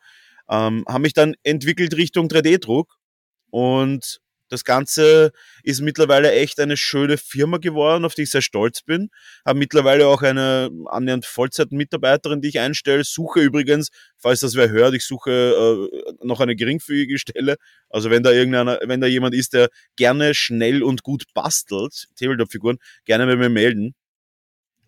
Ähm, 0.49 0.83
habe 0.87 1.01
mich 1.01 1.13
dann 1.13 1.35
entwickelt 1.43 1.95
Richtung 1.95 2.27
3D-Druck 2.27 2.97
und 3.49 4.19
das 4.51 4.65
Ganze 4.65 5.31
ist 5.63 5.79
mittlerweile 5.79 6.31
echt 6.33 6.59
eine 6.59 6.75
schöne 6.75 7.17
Firma 7.17 7.57
geworden, 7.57 8.03
auf 8.03 8.15
die 8.15 8.23
ich 8.23 8.31
sehr 8.31 8.41
stolz 8.41 8.81
bin. 8.81 9.09
Habe 9.45 9.59
mittlerweile 9.59 10.07
auch 10.07 10.21
eine 10.21 10.69
annähernd 10.87 11.25
Vollzeitmitarbeiterin, 11.25 12.41
die 12.41 12.49
ich 12.49 12.59
einstelle. 12.59 13.05
Suche 13.05 13.39
übrigens, 13.39 13.91
falls 14.17 14.41
das 14.41 14.55
wer 14.55 14.69
hört, 14.69 14.93
ich 14.93 15.05
suche 15.05 15.31
äh, 15.31 16.25
noch 16.25 16.41
eine 16.41 16.57
geringfügige 16.57 17.17
Stelle. 17.19 17.55
Also 17.89 18.09
wenn 18.09 18.23
da 18.23 18.31
irgendeiner, 18.31 18.79
wenn 18.83 18.99
da 18.99 19.07
jemand 19.07 19.33
ist, 19.35 19.53
der 19.53 19.69
gerne 19.95 20.33
schnell 20.33 20.83
und 20.83 21.03
gut 21.03 21.23
bastelt, 21.33 22.09
Tabletop-Figuren, 22.19 22.77
gerne 23.05 23.25
bei 23.27 23.37
mir 23.37 23.49
melden. 23.49 23.95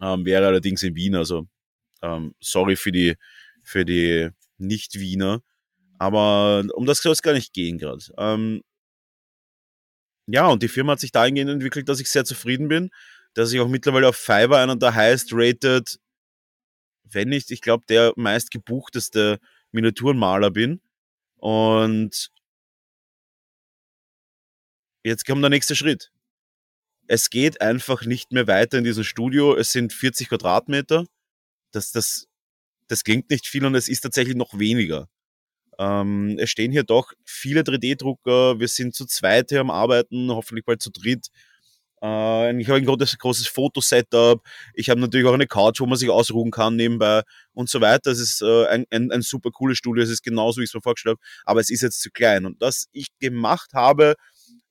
Ähm, 0.01 0.25
wäre 0.25 0.45
allerdings 0.45 0.83
in 0.83 0.95
Wien, 0.95 1.15
also 1.15 1.47
ähm, 2.01 2.35
sorry 2.41 2.75
für 2.75 2.91
die, 2.91 3.15
für 3.63 3.85
die 3.85 4.29
Nicht-Wiener. 4.57 5.41
Aber 5.99 6.65
um 6.73 6.85
das 6.85 7.01
soll 7.01 7.13
es 7.13 7.21
gar 7.21 7.31
nicht 7.31 7.53
gehen 7.53 7.77
gerade. 7.77 8.03
Ähm, 8.17 8.61
ja, 10.27 10.47
und 10.47 10.63
die 10.63 10.67
Firma 10.67 10.93
hat 10.93 10.99
sich 10.99 11.11
dahingehend 11.11 11.51
entwickelt, 11.51 11.89
dass 11.89 11.99
ich 11.99 12.09
sehr 12.09 12.25
zufrieden 12.25 12.67
bin, 12.67 12.91
dass 13.33 13.51
ich 13.51 13.59
auch 13.59 13.67
mittlerweile 13.67 14.09
auf 14.09 14.15
Fiverr 14.15 14.59
einer 14.59 14.75
der 14.75 14.95
highest 14.95 15.29
rated, 15.33 15.99
wenn 17.03 17.29
nicht, 17.29 17.51
ich 17.51 17.61
glaube, 17.61 17.85
der 17.87 18.13
meist 18.15 18.51
gebuchteste 18.51 19.39
Miniaturenmaler 19.71 20.51
bin. 20.51 20.81
Und 21.37 22.31
jetzt 25.03 25.25
kommt 25.25 25.43
der 25.43 25.49
nächste 25.49 25.75
Schritt. 25.75 26.11
Es 27.07 27.29
geht 27.29 27.61
einfach 27.61 28.05
nicht 28.05 28.31
mehr 28.31 28.47
weiter 28.47 28.77
in 28.77 28.85
diesem 28.85 29.03
Studio. 29.03 29.55
Es 29.55 29.71
sind 29.71 29.91
40 29.91 30.29
Quadratmeter. 30.29 31.05
Das, 31.71 31.91
das, 31.91 32.27
das 32.87 33.03
klingt 33.03 33.29
nicht 33.29 33.47
viel 33.47 33.65
und 33.65 33.75
es 33.75 33.89
ist 33.89 34.01
tatsächlich 34.01 34.35
noch 34.35 34.57
weniger. 34.57 35.09
Ähm, 35.79 36.37
es 36.39 36.49
stehen 36.49 36.71
hier 36.71 36.83
doch 36.83 37.13
viele 37.25 37.61
3D-Drucker. 37.61 38.59
Wir 38.59 38.67
sind 38.67 38.95
zu 38.95 39.05
zweit 39.05 39.49
hier 39.49 39.61
am 39.61 39.71
Arbeiten, 39.71 40.29
hoffentlich 40.31 40.65
bald 40.65 40.81
zu 40.81 40.91
dritt. 40.91 41.27
Äh, 42.03 42.59
ich 42.59 42.67
habe 42.67 42.79
ein 42.79 42.85
großes, 42.85 43.17
großes 43.17 43.47
Fotosetup. 43.47 44.43
Ich 44.73 44.89
habe 44.89 44.99
natürlich 44.99 45.25
auch 45.27 45.33
eine 45.33 45.47
Couch, 45.47 45.79
wo 45.79 45.85
man 45.85 45.97
sich 45.97 46.09
ausruhen 46.09 46.51
kann 46.51 46.75
nebenbei 46.75 47.23
und 47.53 47.69
so 47.69 47.81
weiter. 47.81 48.11
Es 48.11 48.19
ist 48.19 48.41
äh, 48.41 48.65
ein, 48.67 48.85
ein, 48.91 49.11
ein 49.11 49.21
super 49.21 49.51
cooles 49.51 49.77
Studio. 49.77 50.03
Es 50.03 50.09
ist 50.09 50.23
genauso, 50.23 50.59
wie 50.59 50.65
ich 50.65 50.69
es 50.69 50.73
mir 50.73 50.81
vorgestellt 50.81 51.17
habe. 51.17 51.27
Aber 51.45 51.61
es 51.61 51.69
ist 51.69 51.81
jetzt 51.81 52.01
zu 52.01 52.11
klein. 52.11 52.45
Und 52.45 52.61
das 52.61 52.87
ich 52.91 53.07
gemacht 53.19 53.73
habe, 53.73 54.15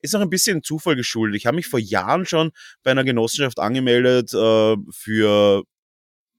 ist 0.02 0.14
auch 0.14 0.20
ein 0.20 0.30
bisschen 0.30 0.62
Zufall 0.62 0.96
geschuldet. 0.96 1.36
Ich 1.36 1.46
habe 1.46 1.56
mich 1.56 1.68
vor 1.68 1.80
Jahren 1.80 2.26
schon 2.26 2.50
bei 2.82 2.90
einer 2.90 3.04
Genossenschaft 3.04 3.58
angemeldet 3.58 4.34
äh, 4.34 4.76
für, 4.90 5.64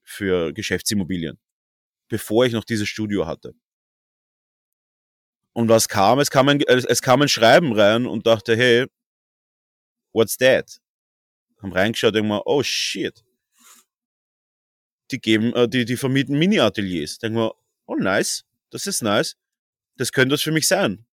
für 0.02 0.52
Geschäftsimmobilien, 0.52 1.38
bevor 2.08 2.46
ich 2.46 2.52
noch 2.52 2.64
dieses 2.64 2.88
Studio 2.88 3.26
hatte. 3.26 3.54
Und 5.54 5.68
was 5.68 5.88
kam? 5.88 6.18
Es 6.18 6.30
kam 6.30 6.48
ein, 6.48 6.60
es 6.60 7.00
kam 7.00 7.22
ein 7.22 7.28
Schreiben 7.28 7.72
rein 7.72 8.06
und 8.06 8.26
dachte, 8.26 8.56
hey, 8.56 8.86
what's 10.12 10.36
that? 10.38 10.80
Haben 11.62 11.72
reingeschaut, 11.72 12.14
denken 12.14 12.28
wir, 12.28 12.46
oh 12.46 12.62
shit. 12.62 13.24
Die 15.12 15.20
geben, 15.20 15.54
äh, 15.54 15.68
die, 15.68 15.84
die 15.84 15.96
vermieten 15.96 16.36
Mini-Ateliers. 16.38 17.18
Denken 17.18 17.38
wir, 17.38 17.54
oh 17.86 17.94
nice, 17.94 18.44
das 18.70 18.88
ist 18.88 19.02
nice. 19.02 19.36
Das 19.96 20.10
könnte 20.10 20.34
das 20.34 20.42
für 20.42 20.50
mich 20.50 20.66
sein. 20.66 21.06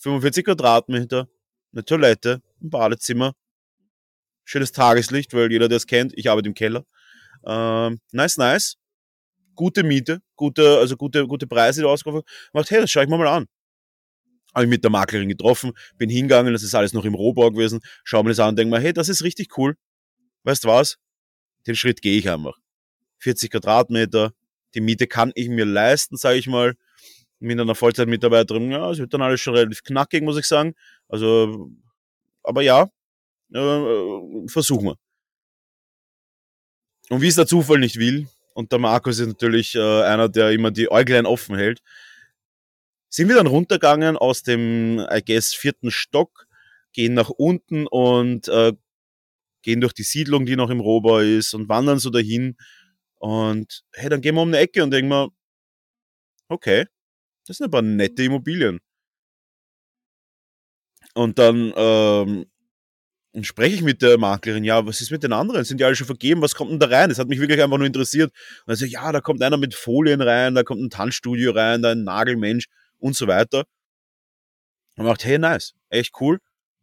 45 0.00 0.44
Quadratmeter, 0.44 1.26
eine 1.72 1.84
Toilette, 1.84 2.42
ein 2.60 2.68
Badezimmer, 2.68 3.34
schönes 4.44 4.72
Tageslicht, 4.72 5.32
weil 5.32 5.50
jeder, 5.50 5.68
der 5.68 5.78
es 5.78 5.86
kennt, 5.86 6.12
ich 6.14 6.28
arbeite 6.28 6.48
im 6.48 6.54
Keller. 6.54 6.84
Ähm, 7.46 8.00
nice, 8.12 8.36
nice. 8.36 8.76
Gute 9.54 9.82
Miete, 9.82 10.20
gute, 10.36 10.78
also 10.78 10.96
gute, 10.96 11.26
gute 11.26 11.46
Preise, 11.46 11.80
die 11.80 11.86
ausgerufen 11.86 12.22
Macht, 12.52 12.70
hey, 12.70 12.82
das 12.82 12.90
schaue 12.90 13.04
ich 13.04 13.08
mir 13.08 13.16
mal 13.16 13.28
an. 13.28 13.46
Habe 14.58 14.64
ich 14.64 14.70
mit 14.70 14.82
der 14.82 14.90
Maklerin 14.90 15.28
getroffen, 15.28 15.70
bin 15.98 16.10
hingegangen, 16.10 16.52
das 16.52 16.64
ist 16.64 16.74
alles 16.74 16.92
noch 16.92 17.04
im 17.04 17.14
Rohbau 17.14 17.52
gewesen, 17.52 17.78
schau 18.02 18.24
mir 18.24 18.30
das 18.30 18.40
an 18.40 18.48
und 18.48 18.58
denke 18.58 18.74
mir, 18.74 18.82
hey, 18.82 18.92
das 18.92 19.08
ist 19.08 19.22
richtig 19.22 19.56
cool. 19.56 19.76
Weißt 20.42 20.64
was? 20.64 20.96
Den 21.68 21.76
Schritt 21.76 22.02
gehe 22.02 22.18
ich 22.18 22.28
einfach. 22.28 22.56
40 23.20 23.52
Quadratmeter, 23.52 24.32
die 24.74 24.80
Miete 24.80 25.06
kann 25.06 25.30
ich 25.36 25.48
mir 25.48 25.64
leisten, 25.64 26.16
sage 26.16 26.38
ich 26.38 26.48
mal. 26.48 26.74
Mit 27.38 27.60
einer 27.60 27.76
Vollzeitmitarbeiterin, 27.76 28.72
ja, 28.72 28.90
es 28.90 28.98
wird 28.98 29.14
dann 29.14 29.22
alles 29.22 29.40
schon 29.40 29.54
relativ 29.54 29.84
knackig, 29.84 30.24
muss 30.24 30.36
ich 30.36 30.46
sagen. 30.46 30.74
Also, 31.06 31.70
aber 32.42 32.62
ja, 32.62 32.88
äh 33.54 34.48
versuchen 34.48 34.86
wir. 34.86 34.96
Und 37.10 37.20
wie 37.20 37.28
es 37.28 37.36
der 37.36 37.46
Zufall 37.46 37.78
nicht 37.78 38.00
will, 38.00 38.26
und 38.54 38.72
der 38.72 38.80
Markus 38.80 39.20
ist 39.20 39.28
natürlich 39.28 39.76
äh, 39.76 40.02
einer, 40.02 40.28
der 40.28 40.50
immer 40.50 40.72
die 40.72 40.90
Äuglein 40.90 41.26
offen 41.26 41.54
hält, 41.54 41.80
sind 43.08 43.28
wir 43.28 43.36
dann 43.36 43.46
runtergegangen 43.46 44.16
aus 44.16 44.42
dem, 44.42 44.98
I 45.10 45.22
guess, 45.24 45.54
vierten 45.54 45.90
Stock, 45.90 46.46
gehen 46.92 47.14
nach 47.14 47.30
unten 47.30 47.86
und 47.86 48.48
äh, 48.48 48.72
gehen 49.62 49.80
durch 49.80 49.92
die 49.92 50.02
Siedlung, 50.02 50.46
die 50.46 50.56
noch 50.56 50.70
im 50.70 50.80
Rohbau 50.80 51.18
ist 51.18 51.54
und 51.54 51.68
wandern 51.68 51.98
so 51.98 52.10
dahin. 52.10 52.56
Und 53.16 53.82
hey, 53.92 54.08
dann 54.08 54.20
gehen 54.20 54.34
wir 54.34 54.42
um 54.42 54.48
eine 54.48 54.58
Ecke 54.58 54.82
und 54.82 54.90
denken 54.90 55.10
wir, 55.10 55.30
okay, 56.48 56.86
das 57.46 57.56
sind 57.56 57.66
ein 57.66 57.70
paar 57.70 57.82
nette 57.82 58.24
Immobilien. 58.24 58.80
Und 61.14 61.38
dann 61.38 61.72
ähm, 61.76 62.46
spreche 63.42 63.74
ich 63.76 63.82
mit 63.82 64.02
der 64.02 64.18
Maklerin, 64.18 64.64
ja, 64.64 64.86
was 64.86 65.00
ist 65.00 65.10
mit 65.10 65.22
den 65.22 65.32
anderen? 65.32 65.64
Sind 65.64 65.80
die 65.80 65.84
alle 65.84 65.96
schon 65.96 66.06
vergeben? 66.06 66.42
Was 66.42 66.54
kommt 66.54 66.70
denn 66.70 66.78
da 66.78 66.86
rein? 66.86 67.08
Das 67.08 67.18
hat 67.18 67.28
mich 67.28 67.40
wirklich 67.40 67.62
einfach 67.62 67.78
nur 67.78 67.86
interessiert. 67.86 68.32
Und 68.66 68.70
also, 68.70 68.84
ja, 68.84 69.10
da 69.12 69.20
kommt 69.20 69.42
einer 69.42 69.56
mit 69.56 69.74
Folien 69.74 70.20
rein, 70.20 70.54
da 70.54 70.62
kommt 70.62 70.80
ein 70.82 70.90
Tanzstudio 70.90 71.52
rein, 71.52 71.82
da 71.82 71.90
ein 71.92 72.04
Nagelmensch 72.04 72.66
und 72.98 73.16
so 73.16 73.26
weiter. 73.26 73.64
Und 74.96 75.06
macht, 75.06 75.24
hey, 75.24 75.38
nice, 75.38 75.74
echt 75.90 76.12
cool. 76.20 76.40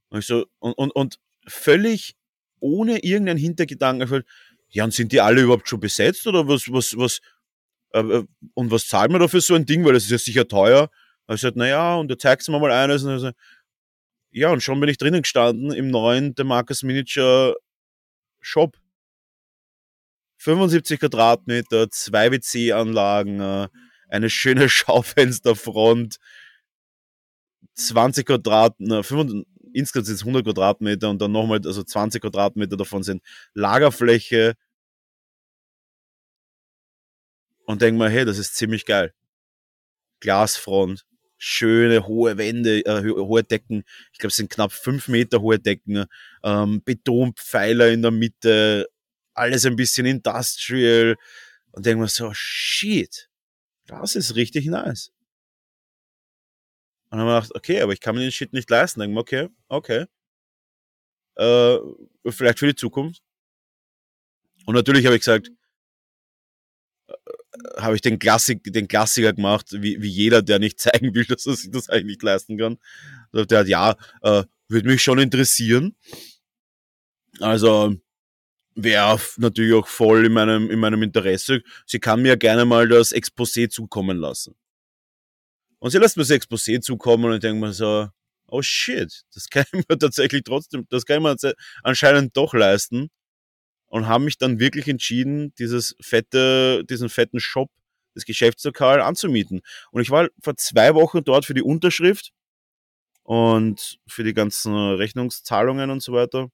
Und 0.10 0.20
ich 0.20 0.28
so, 0.28 0.46
und, 0.60 0.74
und, 0.74 0.92
und 0.92 1.20
völlig 1.48 2.16
ohne 2.60 3.00
irgendeinen 3.00 3.38
Hintergedanken, 3.38 4.24
ja, 4.70 4.84
und 4.84 4.94
sind 4.94 5.12
die 5.12 5.22
alle 5.22 5.42
überhaupt 5.42 5.70
schon 5.70 5.80
besetzt 5.80 6.26
oder 6.28 6.48
was, 6.48 6.72
was, 6.72 6.98
was, 6.98 7.20
äh, 7.94 8.00
äh 8.00 8.26
und 8.54 8.72
was 8.72 8.88
zahlt 8.88 9.12
man 9.12 9.22
dafür 9.22 9.42
so 9.42 9.56
ein 9.56 9.66
Ding, 9.66 9.86
weil 9.86 9.94
das 9.94 10.04
ist 10.06 10.12
ja 10.12 10.18
sicher 10.18 10.48
teuer. 10.48 10.90
Und 11.28 11.36
ich 11.36 11.42
sagte, 11.42 11.60
naja, 11.60 11.96
und 11.96 12.08
du 12.08 12.18
zeigst 12.18 12.50
mir 12.50 12.60
mal 12.60 12.72
eines. 12.72 13.04
Und 13.04 13.20
so, 13.20 13.32
ja, 14.32 14.52
und 14.52 14.62
schon 14.62 14.80
bin 14.80 14.90
ich 14.90 14.98
drinnen 14.98 15.22
gestanden 15.22 15.72
im 15.72 15.90
neuen 15.90 16.36
Demarcus 16.36 16.84
Miniature 16.84 17.56
Shop. 18.42 18.78
75 20.38 21.00
Quadratmeter, 21.00 21.90
zwei 21.90 22.32
WC-Anlagen, 22.32 23.40
äh, 23.40 23.68
eine 24.10 24.30
schöne 24.30 24.70
Schaufensterfront, 24.70 26.20
20 27.76 28.26
Quadratmeter, 28.26 29.04
insgesamt 29.74 30.08
sind 30.08 30.16
es 30.16 30.22
100 30.22 30.46
Quadratmeter 30.46 31.10
und 31.10 31.22
dann 31.22 31.32
nochmal, 31.32 31.62
also 31.66 31.84
20 31.84 32.22
Quadratmeter 32.22 32.78
davon 32.78 33.04
sind 33.04 33.22
Lagerfläche. 33.54 34.56
Und 37.66 37.82
denk 37.82 37.98
mal, 37.98 38.10
hey, 38.10 38.26
das 38.26 38.38
ist 38.38 38.56
ziemlich 38.56 38.86
geil. 38.86 39.14
Glasfront, 40.20 41.06
schöne 41.38 42.08
hohe 42.08 42.38
Wände, 42.38 42.86
äh, 42.86 43.02
hohe 43.04 43.44
Decken. 43.44 43.84
Ich 44.14 44.20
glaube, 44.20 44.30
es 44.30 44.36
sind 44.38 44.50
knapp 44.52 44.72
fünf 44.72 45.08
Meter 45.08 45.42
hohe 45.42 45.60
Decken. 45.60 46.06
Ähm, 46.44 46.82
Betonpfeiler 46.84 47.90
in 47.90 48.02
der 48.02 48.12
Mitte, 48.12 48.88
alles 49.34 49.66
ein 49.66 49.76
bisschen 49.76 50.06
industrial. 50.06 51.16
Und 51.72 51.86
denke 51.86 52.02
mir 52.02 52.08
so, 52.08 52.32
shit, 52.34 53.30
das 53.88 54.16
ist 54.16 54.36
richtig 54.36 54.66
nice. 54.68 55.12
Und 57.10 57.20
dann 57.20 57.22
haben 57.22 57.28
wir 57.28 57.42
gedacht, 57.42 57.56
okay, 57.56 57.82
aber 57.82 57.94
ich 57.94 58.02
kann 58.02 58.16
mir 58.16 58.22
den 58.22 58.32
Shit 58.32 58.54
nicht 58.54 58.70
leisten. 58.70 59.00
Dann 59.00 59.18
okay, 59.18 59.50
okay. 59.68 60.06
Äh, 61.36 61.78
vielleicht 62.30 62.60
für 62.60 62.68
die 62.68 62.76
Zukunft. 62.76 63.22
Und 64.66 64.76
natürlich 64.76 65.06
habe 65.06 65.16
ich 65.16 65.22
gesagt, 65.22 65.52
äh, 67.08 67.14
habe 67.78 67.96
ich 67.96 68.02
den, 68.02 68.20
Klassik, 68.20 68.64
den 68.64 68.88
Klassiker 68.88 69.34
gemacht, 69.34 69.68
wie, 69.72 70.02
wie 70.02 70.10
jeder, 70.10 70.42
der 70.42 70.60
nicht 70.60 70.80
zeigen 70.80 71.14
will, 71.14 71.26
dass 71.26 71.46
er 71.46 71.56
sich 71.56 71.72
das 71.72 71.90
eigentlich 71.90 72.06
nicht 72.06 72.24
leisten 72.24 72.58
kann. 72.58 72.78
Der 73.34 73.60
hat, 73.60 73.68
ja, 73.68 73.96
äh, 74.22 74.44
würde 74.68 74.88
mich 74.88 75.04
schon 75.04 75.20
interessieren. 75.20 75.96
Also, 77.40 77.96
wäre 78.76 79.20
natürlich 79.38 79.74
auch 79.74 79.88
voll 79.88 80.26
in 80.26 80.34
meinem, 80.34 80.70
in 80.70 80.80
meinem 80.80 81.02
Interesse. 81.02 81.62
Sie 81.86 82.00
kann 82.00 82.22
mir 82.22 82.38
gerne 82.38 82.66
mal 82.66 82.88
das 82.88 83.14
Exposé 83.14 83.70
zukommen 83.70 84.18
lassen. 84.18 84.56
Und 85.80 85.92
sie 85.92 85.98
lässt 85.98 86.18
mir 86.18 86.24
das 86.24 86.32
Exposé 86.32 86.82
zukommen 86.82 87.26
und 87.26 87.34
ich 87.34 87.40
denke 87.40 87.60
mir 87.60 87.74
so, 87.74 88.10
oh 88.48 88.62
shit, 88.62 89.24
das 89.34 89.50
kann 89.50 89.66
ich 89.72 89.86
mir 89.88 89.98
tatsächlich 89.98 90.44
trotzdem, 90.44 90.86
das 90.90 91.06
kann 91.06 91.18
ich 91.18 91.24
mir 91.24 91.54
anscheinend 91.84 92.36
doch 92.38 92.54
leisten. 92.54 93.10
Und 93.88 94.08
haben 94.08 94.26
mich 94.26 94.38
dann 94.38 94.60
wirklich 94.60 94.88
entschieden, 94.88 95.54
dieses 95.60 95.96
fette, 96.02 96.84
diesen 96.90 97.08
fetten 97.08 97.40
Shop, 97.40 97.70
das 98.14 98.26
Geschäftslokal 98.26 99.00
anzumieten. 99.00 99.62
Und 99.92 100.02
ich 100.02 100.10
war 100.10 100.28
vor 100.42 100.58
zwei 100.58 100.96
Wochen 100.96 101.24
dort 101.24 101.46
für 101.46 101.54
die 101.54 101.62
Unterschrift 101.62 102.32
und 103.24 104.00
für 104.08 104.24
die 104.24 104.34
ganzen 104.34 104.74
Rechnungszahlungen 104.74 105.92
und 105.92 106.02
so 106.02 106.14
weiter. 106.14 106.50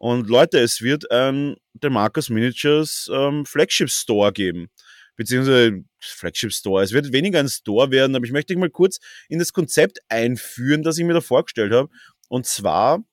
Und 0.00 0.30
Leute, 0.30 0.58
es 0.58 0.80
wird 0.80 1.10
ein 1.10 1.56
Demarcus 1.74 2.30
Miniatures 2.30 3.10
ähm, 3.12 3.44
Flagship 3.44 3.90
Store 3.90 4.32
geben. 4.32 4.70
Beziehungsweise 5.14 5.84
Flagship 5.98 6.54
Store. 6.54 6.82
Es 6.82 6.92
wird 6.92 7.12
weniger 7.12 7.38
ein 7.38 7.50
Store 7.50 7.90
werden, 7.90 8.16
aber 8.16 8.24
ich 8.24 8.32
möchte 8.32 8.54
dich 8.54 8.58
mal 8.58 8.70
kurz 8.70 8.98
in 9.28 9.38
das 9.38 9.52
Konzept 9.52 9.98
einführen, 10.08 10.82
das 10.82 10.96
ich 10.96 11.04
mir 11.04 11.12
da 11.12 11.20
vorgestellt 11.20 11.74
habe. 11.74 11.90
Und 12.28 12.46
zwar 12.46 13.04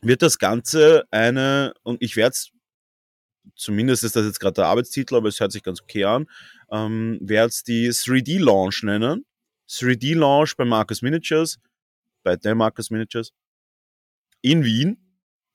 wird 0.00 0.22
das 0.22 0.38
Ganze 0.38 1.04
eine, 1.10 1.74
und 1.82 2.02
ich 2.02 2.16
werde 2.16 2.32
es, 2.32 2.50
zumindest 3.54 4.02
ist 4.02 4.16
das 4.16 4.24
jetzt 4.24 4.40
gerade 4.40 4.54
der 4.54 4.68
Arbeitstitel, 4.68 5.16
aber 5.16 5.28
es 5.28 5.38
hört 5.38 5.52
sich 5.52 5.62
ganz 5.62 5.82
okay 5.82 6.04
an, 6.04 6.30
ähm, 6.70 7.18
werde 7.20 7.48
es 7.50 7.62
die 7.62 7.90
3D-Launch 7.90 8.84
nennen. 8.84 9.26
3D-Launch 9.68 10.56
bei 10.56 10.64
Marcus 10.64 11.02
Miniatures, 11.02 11.58
bei 12.22 12.36
der 12.36 12.54
Marcus 12.54 12.88
Miniatures 12.88 13.34
in 14.40 14.64
Wien 14.64 15.09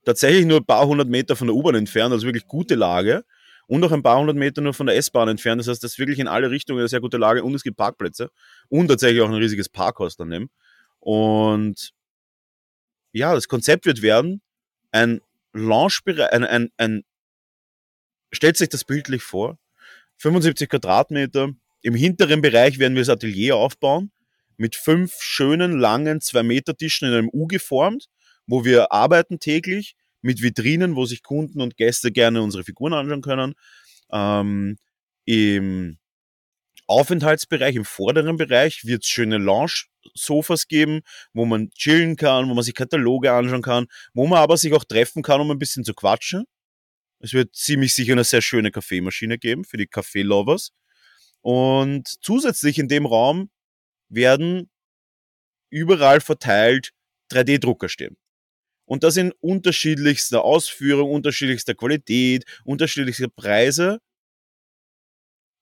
tatsächlich 0.05 0.45
nur 0.45 0.59
ein 0.59 0.65
paar 0.65 0.87
hundert 0.87 1.09
Meter 1.09 1.35
von 1.35 1.47
der 1.47 1.55
U-Bahn 1.55 1.75
entfernt, 1.75 2.13
also 2.13 2.25
wirklich 2.25 2.47
gute 2.47 2.75
Lage. 2.75 3.25
Und 3.67 3.79
noch 3.79 3.91
ein 3.91 4.03
paar 4.03 4.19
hundert 4.19 4.35
Meter 4.35 4.61
nur 4.61 4.75
von 4.75 4.85
der 4.85 4.95
S-Bahn 4.95 5.27
entfernt. 5.27 5.59
Das 5.59 5.67
heißt, 5.67 5.83
das 5.83 5.93
ist 5.93 5.99
wirklich 5.99 6.19
in 6.19 6.27
alle 6.27 6.51
Richtungen 6.51 6.79
eine 6.79 6.87
sehr 6.87 7.01
gute 7.01 7.17
Lage 7.17 7.43
und 7.43 7.55
es 7.55 7.63
gibt 7.63 7.77
Parkplätze 7.77 8.29
und 8.69 8.87
tatsächlich 8.87 9.21
auch 9.21 9.27
ein 9.27 9.33
riesiges 9.33 9.69
Parkhaus 9.69 10.15
daneben. 10.15 10.51
Und 10.99 11.91
ja, 13.11 13.33
das 13.33 13.47
Konzept 13.47 13.87
wird 13.87 14.03
werden, 14.03 14.41
ein 14.91 15.19
Launchbereich, 15.53 16.31
ein, 16.31 16.43
ein, 16.43 16.69
ein, 16.77 17.03
stellt 18.31 18.57
sich 18.57 18.69
das 18.69 18.83
bildlich 18.83 19.23
vor, 19.23 19.57
75 20.17 20.69
Quadratmeter. 20.69 21.49
Im 21.81 21.95
hinteren 21.95 22.41
Bereich 22.41 22.77
werden 22.77 22.93
wir 22.93 23.01
das 23.01 23.09
Atelier 23.09 23.55
aufbauen, 23.55 24.11
mit 24.57 24.75
fünf 24.75 25.15
schönen, 25.21 25.79
langen, 25.79 26.21
zwei 26.21 26.43
Meter 26.43 26.75
Tischen 26.77 27.07
in 27.07 27.13
einem 27.15 27.29
U 27.33 27.47
geformt 27.47 28.09
wo 28.47 28.65
wir 28.65 28.91
arbeiten 28.91 29.39
täglich 29.39 29.95
mit 30.21 30.41
Vitrinen, 30.41 30.95
wo 30.95 31.05
sich 31.05 31.23
Kunden 31.23 31.61
und 31.61 31.77
Gäste 31.77 32.11
gerne 32.11 32.41
unsere 32.41 32.63
Figuren 32.63 32.93
anschauen 32.93 33.21
können. 33.21 33.53
Ähm, 34.11 34.77
Im 35.25 35.97
Aufenthaltsbereich, 36.87 37.75
im 37.75 37.85
vorderen 37.85 38.37
Bereich 38.37 38.85
wird 38.85 39.03
es 39.03 39.09
schöne 39.09 39.37
Lounge-Sofas 39.37 40.67
geben, 40.67 41.01
wo 41.33 41.45
man 41.45 41.71
chillen 41.71 42.15
kann, 42.15 42.49
wo 42.49 42.53
man 42.53 42.63
sich 42.63 42.75
Kataloge 42.75 43.31
anschauen 43.31 43.63
kann, 43.63 43.87
wo 44.13 44.27
man 44.27 44.39
aber 44.39 44.57
sich 44.57 44.73
auch 44.73 44.83
treffen 44.83 45.23
kann, 45.23 45.41
um 45.41 45.49
ein 45.51 45.59
bisschen 45.59 45.83
zu 45.83 45.93
quatschen. 45.93 46.45
Es 47.19 47.33
wird 47.33 47.55
ziemlich 47.55 47.95
sicher 47.95 48.13
eine 48.13 48.23
sehr 48.23 48.41
schöne 48.41 48.71
Kaffeemaschine 48.71 49.39
geben 49.39 49.63
für 49.63 49.77
die 49.77 49.87
Kaffee-Lovers. 49.87 50.71
Und 51.41 52.07
zusätzlich 52.21 52.77
in 52.77 52.87
dem 52.87 53.05
Raum 53.05 53.49
werden 54.09 54.69
überall 55.69 56.21
verteilt 56.21 56.91
3D-Drucker 57.31 57.89
stehen. 57.89 58.17
Und 58.85 59.03
das 59.03 59.17
in 59.17 59.31
unterschiedlichster 59.39 60.43
Ausführung, 60.43 61.11
unterschiedlichster 61.11 61.73
Qualität, 61.73 62.45
unterschiedlichster 62.63 63.27
Preise. 63.27 63.99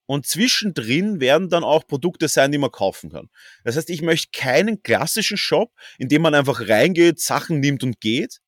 Und 0.05 0.25
zwischendrin 0.25 1.21
werden 1.21 1.49
dann 1.49 1.63
auch 1.63 1.87
Produkte 1.87 2.27
sein, 2.27 2.51
die 2.51 2.57
man 2.57 2.71
kaufen 2.71 3.09
kann. 3.09 3.29
Das 3.63 3.77
heißt, 3.77 3.89
ich 3.89 4.01
möchte 4.01 4.37
keinen 4.37 4.83
klassischen 4.83 5.37
Shop, 5.37 5.71
in 5.97 6.09
dem 6.09 6.21
man 6.21 6.35
einfach 6.35 6.67
reingeht, 6.67 7.19
Sachen 7.21 7.61
nimmt 7.61 7.83
und 7.83 8.01
geht, 8.01 8.41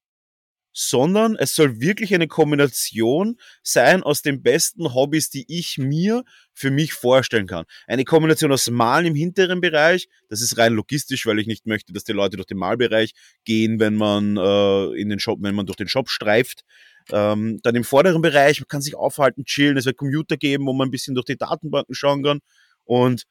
sondern 0.78 1.38
es 1.38 1.56
soll 1.56 1.80
wirklich 1.80 2.14
eine 2.14 2.28
Kombination 2.28 3.38
sein 3.64 4.04
aus 4.04 4.22
den 4.22 4.44
besten 4.44 4.94
Hobbys, 4.94 5.30
die 5.30 5.46
ich 5.48 5.78
mir 5.78 6.26
für 6.54 6.70
mich 6.70 6.92
vorstellen 6.92 7.48
kann. 7.48 7.64
Eine 7.88 8.04
Kombination 8.04 8.52
aus 8.52 8.70
Malen 8.70 9.08
im 9.08 9.16
hinteren 9.16 9.62
Bereich, 9.62 10.10
das 10.28 10.42
ist 10.42 10.58
rein 10.58 10.74
logistisch, 10.74 11.26
weil 11.26 11.40
ich 11.40 11.48
nicht 11.48 11.66
möchte, 11.66 11.94
dass 11.94 12.04
die 12.04 12.12
Leute 12.12 12.36
durch 12.36 12.48
den 12.48 12.58
Malbereich 12.58 13.14
gehen, 13.46 13.80
wenn 13.80 13.96
man 13.96 14.36
äh, 14.36 15.00
in 15.00 15.08
den 15.08 15.20
Shop, 15.20 15.40
wenn 15.42 15.56
man 15.56 15.66
durch 15.66 15.78
den 15.78 15.88
Shop 15.88 16.10
streift. 16.10 16.66
Ähm, 17.10 17.62
dann 17.64 17.76
im 17.76 17.86
vorderen 17.86 18.22
Bereich, 18.22 18.60
man 18.60 18.68
kann 18.68 18.82
sich 18.82 18.96
aufhalten, 18.96 19.46
chillen, 19.46 19.78
es 19.78 19.86
wird 19.86 19.96
Computer 19.96 20.36
geben, 20.36 20.66
wo 20.66 20.74
man 20.74 20.90
ein 20.90 20.92
bisschen 20.92 21.16
durch 21.16 21.26
die 21.26 21.38
Datenbanken 21.38 21.96
schauen 21.96 22.22
kann 22.22 22.40
und 22.84 23.24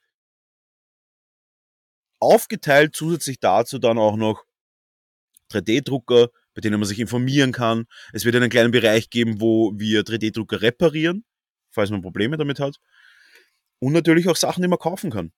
aufgeteilt 2.20 2.96
zusätzlich 2.96 3.38
dazu 3.38 3.78
dann 3.78 3.98
auch 3.98 4.16
noch 4.16 4.44
3D-Drucker, 5.52 6.30
bei 6.54 6.60
denen 6.60 6.78
man 6.78 6.88
sich 6.88 7.00
informieren 7.00 7.52
kann. 7.52 7.86
Es 8.12 8.24
wird 8.24 8.36
einen 8.36 8.50
kleinen 8.50 8.70
Bereich 8.70 9.10
geben, 9.10 9.40
wo 9.40 9.72
wir 9.76 10.02
3D-Drucker 10.02 10.62
reparieren, 10.62 11.24
falls 11.70 11.90
man 11.90 12.02
Probleme 12.02 12.36
damit 12.36 12.60
hat. 12.60 12.76
Und 13.80 13.92
natürlich 13.92 14.28
auch 14.28 14.36
Sachen, 14.36 14.62
die 14.62 14.68
man 14.68 14.78
kaufen 14.78 15.10
kann. 15.10 15.32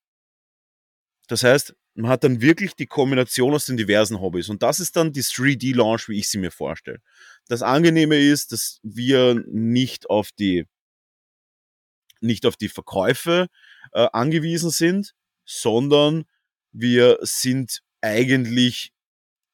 Das 1.26 1.42
heißt, 1.42 1.74
man 1.94 2.10
hat 2.10 2.24
dann 2.24 2.40
wirklich 2.40 2.74
die 2.74 2.86
Kombination 2.86 3.54
aus 3.54 3.66
den 3.66 3.76
diversen 3.76 4.20
Hobbys. 4.20 4.48
Und 4.48 4.62
das 4.62 4.80
ist 4.80 4.96
dann 4.96 5.12
die 5.12 5.22
3D-Launch, 5.22 6.08
wie 6.08 6.18
ich 6.18 6.28
sie 6.28 6.38
mir 6.38 6.50
vorstelle. 6.50 7.00
Das 7.48 7.62
Angenehme 7.62 8.18
ist, 8.18 8.52
dass 8.52 8.78
wir 8.82 9.42
nicht 9.48 10.08
auf 10.10 10.30
die, 10.38 10.66
nicht 12.20 12.46
auf 12.46 12.56
die 12.56 12.68
Verkäufe 12.68 13.48
äh, 13.92 14.06
angewiesen 14.12 14.70
sind, 14.70 15.14
sondern 15.44 16.24
wir 16.72 17.18
sind 17.22 17.80
eigentlich 18.02 18.92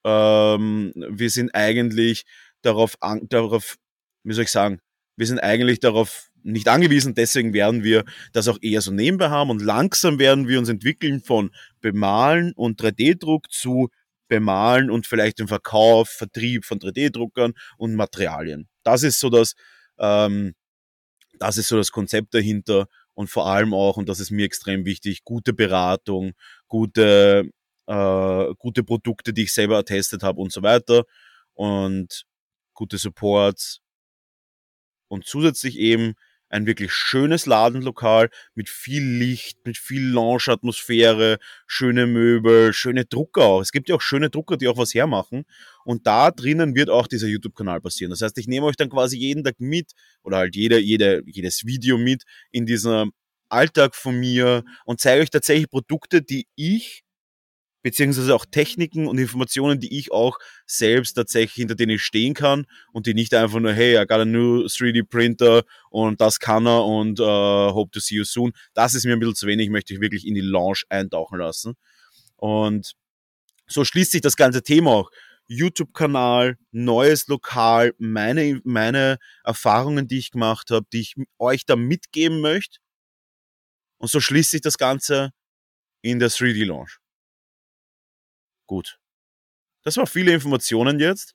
ähm, 0.04 0.92
wir 0.94 1.30
sind 1.30 1.54
eigentlich 1.54 2.24
darauf, 2.62 2.96
an, 3.00 3.28
darauf, 3.28 3.76
wie 4.24 4.32
soll 4.32 4.44
ich 4.44 4.50
sagen, 4.50 4.80
wir 5.16 5.26
sind 5.26 5.40
eigentlich 5.40 5.80
darauf 5.80 6.28
nicht 6.42 6.68
angewiesen, 6.68 7.14
deswegen 7.14 7.52
werden 7.52 7.84
wir 7.84 8.04
das 8.32 8.48
auch 8.48 8.58
eher 8.60 8.80
so 8.80 8.90
nebenbei 8.90 9.30
haben 9.30 9.50
und 9.50 9.62
langsam 9.62 10.18
werden 10.18 10.48
wir 10.48 10.58
uns 10.58 10.68
entwickeln 10.68 11.20
von 11.20 11.50
Bemalen 11.80 12.52
und 12.54 12.80
3D-Druck 12.80 13.50
zu 13.52 13.90
Bemalen 14.28 14.90
und 14.90 15.06
vielleicht 15.06 15.38
den 15.38 15.48
Verkauf, 15.48 16.08
Vertrieb 16.08 16.64
von 16.64 16.78
3D-Druckern 16.78 17.52
und 17.76 17.94
Materialien. 17.94 18.68
Das 18.82 19.02
ist 19.02 19.20
so 19.20 19.30
das, 19.30 19.54
ähm, 19.98 20.54
das 21.38 21.58
ist 21.58 21.68
so 21.68 21.76
das 21.76 21.92
Konzept 21.92 22.34
dahinter 22.34 22.86
und 23.14 23.28
vor 23.28 23.46
allem 23.46 23.74
auch, 23.74 23.96
und 23.96 24.08
das 24.08 24.20
ist 24.20 24.30
mir 24.30 24.46
extrem 24.46 24.84
wichtig, 24.84 25.24
gute 25.24 25.52
Beratung, 25.52 26.32
gute 26.66 27.50
äh, 27.86 28.54
gute 28.58 28.84
Produkte, 28.84 29.32
die 29.32 29.44
ich 29.44 29.52
selber 29.52 29.78
attestet 29.78 30.22
habe 30.22 30.40
und 30.40 30.52
so 30.52 30.62
weiter 30.62 31.04
und 31.54 32.24
gute 32.74 32.98
Supports 32.98 33.80
und 35.08 35.26
zusätzlich 35.26 35.78
eben 35.78 36.14
ein 36.52 36.66
wirklich 36.66 36.92
schönes 36.92 37.46
Ladenlokal 37.46 38.28
mit 38.54 38.68
viel 38.68 39.02
Licht, 39.02 39.64
mit 39.64 39.78
viel 39.78 40.02
Lounge-Atmosphäre, 40.02 41.38
schöne 41.66 42.06
Möbel, 42.06 42.74
schöne 42.74 43.06
Drucker 43.06 43.44
auch. 43.44 43.62
Es 43.62 43.72
gibt 43.72 43.88
ja 43.88 43.96
auch 43.96 44.02
schöne 44.02 44.28
Drucker, 44.28 44.58
die 44.58 44.68
auch 44.68 44.76
was 44.76 44.92
hermachen. 44.94 45.44
Und 45.84 46.06
da 46.06 46.30
drinnen 46.30 46.74
wird 46.74 46.90
auch 46.90 47.06
dieser 47.06 47.26
YouTube-Kanal 47.26 47.80
passieren. 47.80 48.10
Das 48.10 48.20
heißt, 48.20 48.36
ich 48.36 48.48
nehme 48.48 48.66
euch 48.66 48.76
dann 48.76 48.90
quasi 48.90 49.16
jeden 49.16 49.44
Tag 49.44 49.60
mit 49.60 49.92
oder 50.22 50.36
halt 50.36 50.54
jede, 50.54 50.78
jede, 50.78 51.22
jedes 51.24 51.64
Video 51.64 51.96
mit 51.96 52.24
in 52.50 52.66
dieser 52.66 53.06
Alltag 53.48 53.94
von 53.94 54.18
mir 54.20 54.62
und 54.84 55.00
zeige 55.00 55.22
euch 55.22 55.30
tatsächlich 55.30 55.70
Produkte, 55.70 56.20
die 56.20 56.46
ich 56.54 57.02
beziehungsweise 57.82 58.34
auch 58.34 58.46
Techniken 58.46 59.06
und 59.06 59.18
Informationen, 59.18 59.80
die 59.80 59.98
ich 59.98 60.12
auch 60.12 60.38
selbst 60.66 61.14
tatsächlich 61.14 61.54
hinter 61.54 61.74
denen 61.74 61.98
stehen 61.98 62.34
kann 62.34 62.66
und 62.92 63.06
die 63.06 63.14
nicht 63.14 63.34
einfach 63.34 63.58
nur, 63.58 63.72
hey, 63.72 64.00
I 64.00 64.06
got 64.06 64.20
a 64.20 64.24
new 64.24 64.64
3D 64.64 65.04
Printer 65.04 65.64
und 65.90 66.20
das 66.20 66.38
kann 66.38 66.66
er 66.66 66.84
und 66.84 67.20
uh, 67.20 67.74
hope 67.74 67.90
to 67.90 68.00
see 68.00 68.16
you 68.16 68.24
soon. 68.24 68.52
Das 68.74 68.94
ist 68.94 69.04
mir 69.04 69.12
ein 69.12 69.18
bisschen 69.18 69.34
zu 69.34 69.46
wenig, 69.46 69.68
möchte 69.70 69.94
ich 69.94 70.00
wirklich 70.00 70.26
in 70.26 70.34
die 70.34 70.40
Launch 70.40 70.84
eintauchen 70.88 71.38
lassen. 71.38 71.74
Und 72.36 72.92
so 73.66 73.84
schließt 73.84 74.12
sich 74.12 74.20
das 74.20 74.36
ganze 74.36 74.62
Thema 74.62 74.92
auch. 74.92 75.10
YouTube-Kanal, 75.48 76.56
neues 76.70 77.26
Lokal, 77.26 77.92
meine, 77.98 78.60
meine 78.64 79.18
Erfahrungen, 79.44 80.08
die 80.08 80.18
ich 80.18 80.30
gemacht 80.30 80.70
habe, 80.70 80.86
die 80.92 81.00
ich 81.00 81.14
euch 81.38 81.66
da 81.66 81.76
mitgeben 81.76 82.40
möchte. 82.40 82.78
Und 83.98 84.08
so 84.08 84.20
schließt 84.20 84.50
sich 84.50 84.60
das 84.60 84.78
Ganze 84.78 85.30
in 86.00 86.18
der 86.18 86.30
3D-Launch. 86.30 87.01
Gut. 88.66 88.98
Das 89.84 89.96
war 89.96 90.06
viele 90.06 90.32
Informationen 90.32 91.00
jetzt. 91.00 91.34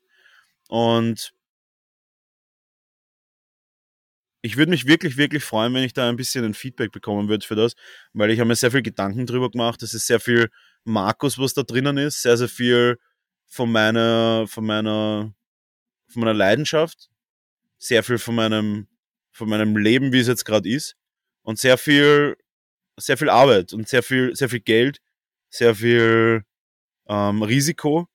Und 0.69 1.33
ich 4.41 4.57
würde 4.57 4.69
mich 4.69 4.87
wirklich, 4.87 5.17
wirklich 5.17 5.43
freuen, 5.43 5.73
wenn 5.73 5.83
ich 5.83 5.93
da 5.93 6.07
ein 6.07 6.15
bisschen 6.15 6.45
ein 6.45 6.53
Feedback 6.53 6.91
bekommen 6.91 7.27
würde 7.27 7.45
für 7.45 7.55
das, 7.55 7.73
weil 8.13 8.31
ich 8.31 8.39
habe 8.39 8.47
mir 8.47 8.55
sehr 8.55 8.71
viel 8.71 8.81
Gedanken 8.81 9.25
drüber 9.25 9.49
gemacht. 9.49 9.83
Es 9.83 9.93
ist 9.93 10.07
sehr 10.07 10.19
viel 10.19 10.49
Markus, 10.83 11.37
was 11.37 11.53
da 11.53 11.63
drinnen 11.63 11.97
ist, 11.97 12.21
sehr, 12.21 12.37
sehr 12.37 12.47
viel 12.49 12.97
von 13.47 13.71
meiner, 13.71 14.45
von 14.47 14.65
meiner, 14.65 15.33
von 16.07 16.21
meiner 16.21 16.33
Leidenschaft, 16.33 17.09
sehr 17.77 18.03
viel 18.03 18.19
von 18.19 18.35
meinem, 18.35 18.87
von 19.31 19.49
meinem 19.49 19.75
Leben, 19.77 20.13
wie 20.13 20.19
es 20.19 20.27
jetzt 20.27 20.45
gerade 20.45 20.69
ist, 20.69 20.95
und 21.43 21.59
sehr 21.59 21.77
viel, 21.77 22.37
sehr 22.97 23.17
viel 23.17 23.29
Arbeit 23.29 23.73
und 23.73 23.87
sehr 23.89 24.03
viel, 24.03 24.35
sehr 24.35 24.49
viel 24.49 24.61
Geld, 24.61 24.99
sehr 25.49 25.75
viel 25.75 26.43
ähm, 27.09 27.43
Risiko. 27.43 28.07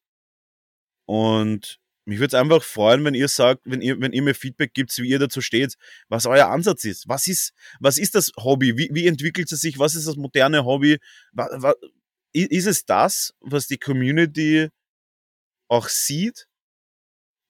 Und 1.06 1.78
mich 2.04 2.18
würde 2.18 2.36
es 2.36 2.40
einfach 2.40 2.62
freuen, 2.62 3.04
wenn 3.04 3.14
ihr 3.14 3.28
sagt, 3.28 3.62
wenn 3.64 3.80
ihr, 3.80 4.00
wenn 4.00 4.12
ihr 4.12 4.22
mir 4.22 4.34
Feedback 4.34 4.74
gibt, 4.74 4.96
wie 4.98 5.08
ihr 5.08 5.18
dazu 5.18 5.40
steht, 5.40 5.76
was 6.08 6.26
euer 6.26 6.48
Ansatz 6.48 6.84
ist. 6.84 7.08
Was 7.08 7.28
ist, 7.28 7.52
was 7.78 7.98
ist 7.98 8.14
das 8.14 8.32
Hobby? 8.36 8.76
Wie, 8.76 8.90
wie 8.92 9.06
entwickelt 9.06 9.50
es 9.52 9.60
sich? 9.60 9.78
Was 9.78 9.94
ist 9.94 10.08
das 10.08 10.16
moderne 10.16 10.64
Hobby? 10.64 10.98
Was, 11.32 11.48
was, 11.54 11.74
ist 12.32 12.66
es 12.66 12.84
das, 12.84 13.34
was 13.40 13.66
die 13.66 13.78
Community 13.78 14.68
auch 15.68 15.88
sieht? 15.88 16.48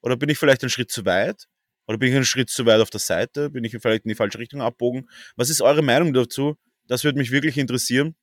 Oder 0.02 0.16
bin 0.16 0.28
ich 0.28 0.38
vielleicht 0.38 0.62
einen 0.62 0.70
Schritt 0.70 0.90
zu 0.90 1.06
weit? 1.06 1.46
Oder 1.86 1.98
bin 1.98 2.08
ich 2.08 2.14
einen 2.14 2.24
Schritt 2.24 2.50
zu 2.50 2.66
weit 2.66 2.80
auf 2.80 2.90
der 2.90 3.00
Seite? 3.00 3.50
Bin 3.50 3.64
ich 3.64 3.76
vielleicht 3.80 4.04
in 4.04 4.08
die 4.08 4.14
falsche 4.14 4.38
Richtung 4.38 4.60
abbogen? 4.60 5.08
Was 5.36 5.50
ist 5.50 5.62
eure 5.62 5.82
Meinung 5.82 6.12
dazu? 6.12 6.56
Das 6.88 7.04
würde 7.04 7.18
mich 7.18 7.30
wirklich 7.30 7.58
interessieren. 7.58 8.16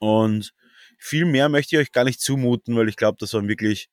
Und 0.00 0.52
viel 0.98 1.24
mehr 1.24 1.48
möchte 1.48 1.76
ich 1.76 1.80
euch 1.80 1.92
gar 1.92 2.04
nicht 2.04 2.20
zumuten, 2.20 2.76
weil 2.76 2.88
ich 2.88 2.96
glaube, 2.96 3.16
das 3.18 3.32
waren 3.32 3.48
wirklich 3.48 3.88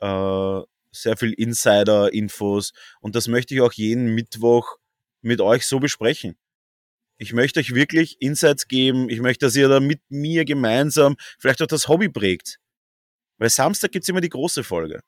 äh, 0.00 0.60
sehr 0.90 1.16
viel 1.16 1.32
Insider-Infos 1.32 2.72
und 3.00 3.14
das 3.14 3.28
möchte 3.28 3.54
ich 3.54 3.60
auch 3.60 3.72
jeden 3.72 4.14
Mittwoch 4.14 4.76
mit 5.20 5.40
euch 5.40 5.66
so 5.66 5.78
besprechen. 5.78 6.36
Ich 7.18 7.32
möchte 7.32 7.60
euch 7.60 7.74
wirklich 7.74 8.20
Insights 8.20 8.66
geben. 8.66 9.08
Ich 9.08 9.20
möchte, 9.20 9.46
dass 9.46 9.54
ihr 9.54 9.68
da 9.68 9.78
mit 9.78 10.00
mir 10.08 10.44
gemeinsam 10.44 11.16
vielleicht 11.38 11.62
auch 11.62 11.68
das 11.68 11.86
Hobby 11.86 12.08
prägt. 12.08 12.58
Weil 13.38 13.50
Samstag 13.50 13.92
gibt's 13.92 14.08
immer 14.08 14.20
die 14.20 14.28
große 14.28 14.64
Folge. 14.64 15.00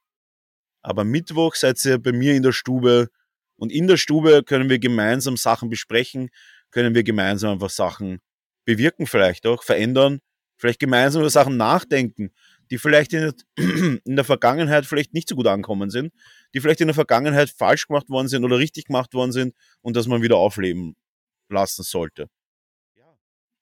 Aber 0.82 1.02
Mittwoch 1.02 1.54
seid 1.56 1.84
ihr 1.84 1.98
bei 1.98 2.12
mir 2.12 2.34
in 2.34 2.42
der 2.42 2.52
Stube 2.52 3.08
und 3.56 3.72
in 3.72 3.88
der 3.88 3.96
Stube 3.96 4.44
können 4.44 4.68
wir 4.68 4.78
gemeinsam 4.78 5.36
Sachen 5.36 5.70
besprechen, 5.70 6.30
können 6.70 6.94
wir 6.94 7.02
gemeinsam 7.02 7.52
einfach 7.52 7.70
Sachen 7.70 8.20
bewirken 8.64 9.06
vielleicht 9.06 9.46
auch, 9.46 9.62
verändern 9.62 10.20
vielleicht 10.64 10.80
gemeinsam 10.80 11.20
über 11.20 11.28
Sachen 11.28 11.58
nachdenken, 11.58 12.32
die 12.70 12.78
vielleicht 12.78 13.12
in 13.12 13.20
der, 13.20 13.34
in 14.04 14.16
der 14.16 14.24
Vergangenheit 14.24 14.86
vielleicht 14.86 15.12
nicht 15.12 15.28
so 15.28 15.36
gut 15.36 15.46
ankommen 15.46 15.90
sind, 15.90 16.14
die 16.54 16.60
vielleicht 16.60 16.80
in 16.80 16.86
der 16.86 16.94
Vergangenheit 16.94 17.50
falsch 17.50 17.86
gemacht 17.86 18.08
worden 18.08 18.28
sind 18.28 18.44
oder 18.44 18.58
richtig 18.58 18.86
gemacht 18.86 19.12
worden 19.12 19.30
sind 19.30 19.54
und 19.82 19.94
dass 19.94 20.06
man 20.06 20.22
wieder 20.22 20.38
aufleben 20.38 20.96
lassen 21.50 21.82
sollte. 21.82 22.30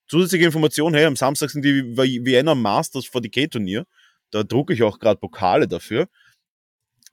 Zusätzliche 0.07 0.45
Information, 0.45 0.95
hey, 0.95 1.07
am 1.07 1.17
Samstag 1.17 1.51
sind 1.51 1.65
die 1.65 1.97
Vienna 1.97 2.55
Masters 2.55 3.07
40k 3.07 3.51
Turnier. 3.51 3.85
Da 4.31 4.45
drucke 4.45 4.73
ich 4.73 4.85
auch 4.85 5.01
gerade 5.01 5.19
Pokale 5.19 5.67
dafür. 5.67 6.07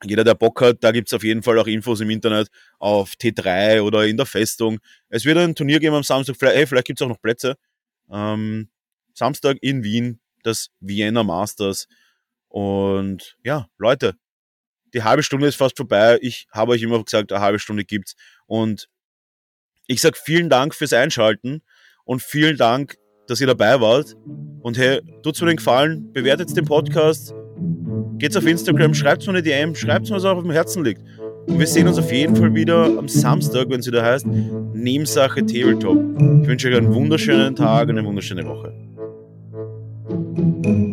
Jeder, 0.03 0.23
der 0.23 0.35
Bock 0.35 0.61
hat, 0.61 0.83
da 0.83 0.91
gibt's 0.91 1.13
auf 1.13 1.23
jeden 1.23 1.41
Fall 1.41 1.57
auch 1.57 1.67
Infos 1.67 1.99
im 1.99 2.11
Internet 2.11 2.49
auf 2.77 3.13
T3 3.13 3.81
oder 3.81 4.05
in 4.05 4.17
der 4.17 4.27
Festung. 4.27 4.79
Es 5.09 5.25
wird 5.25 5.39
ein 5.39 5.55
Turnier 5.55 5.79
geben 5.79 5.95
am 5.95 6.03
Samstag. 6.03 6.35
Vielleicht, 6.37 6.57
hey, 6.57 6.67
vielleicht 6.67 6.87
gibt's 6.87 7.01
auch 7.01 7.07
noch 7.07 7.21
Plätze. 7.21 7.55
Ähm, 8.11 8.69
Samstag 9.19 9.57
in 9.61 9.83
Wien, 9.83 10.19
das 10.43 10.69
Vienna 10.79 11.23
Masters. 11.23 11.87
Und 12.47 13.37
ja, 13.43 13.67
Leute, 13.77 14.15
die 14.93 15.03
halbe 15.03 15.23
Stunde 15.23 15.47
ist 15.47 15.57
fast 15.57 15.77
vorbei. 15.77 16.17
Ich 16.21 16.47
habe 16.51 16.71
euch 16.71 16.81
immer 16.81 17.03
gesagt, 17.03 17.31
eine 17.31 17.41
halbe 17.41 17.59
Stunde 17.59 17.83
gibt's. 17.83 18.15
Und 18.47 18.89
ich 19.87 20.01
sage 20.01 20.17
vielen 20.23 20.49
Dank 20.49 20.73
fürs 20.73 20.93
Einschalten 20.93 21.61
und 22.05 22.21
vielen 22.21 22.57
Dank, 22.57 22.97
dass 23.27 23.41
ihr 23.41 23.47
dabei 23.47 23.79
wart. 23.81 24.15
Und 24.61 24.77
hey, 24.77 25.01
tut's 25.21 25.41
mir 25.41 25.47
den 25.47 25.57
Gefallen, 25.57 26.11
bewertet 26.13 26.55
den 26.55 26.65
Podcast, 26.65 27.33
geht's 28.17 28.37
auf 28.37 28.45
Instagram, 28.45 28.93
schreibt 28.93 29.25
mir 29.27 29.33
eine 29.33 29.43
DM, 29.43 29.75
schreibt 29.75 30.09
mir, 30.09 30.15
was 30.15 30.23
euch 30.23 30.31
auf 30.31 30.43
dem 30.43 30.51
Herzen 30.51 30.83
liegt. 30.83 31.01
Und 31.47 31.59
wir 31.59 31.67
sehen 31.67 31.87
uns 31.87 31.97
auf 31.97 32.11
jeden 32.11 32.35
Fall 32.35 32.53
wieder 32.55 32.85
am 32.97 33.07
Samstag, 33.07 33.69
wenn 33.69 33.81
es 33.81 33.87
wieder 33.87 34.03
heißt, 34.03 34.25
Nebensache 34.27 35.45
Tabletop. 35.45 35.97
Ich 36.41 36.47
wünsche 36.47 36.69
euch 36.69 36.77
einen 36.77 36.93
wunderschönen 36.93 37.55
Tag 37.55 37.89
und 37.89 37.97
eine 37.97 38.07
wunderschöne 38.07 38.45
Woche. 38.45 38.88
Thank 40.09 40.65
you. 40.65 40.88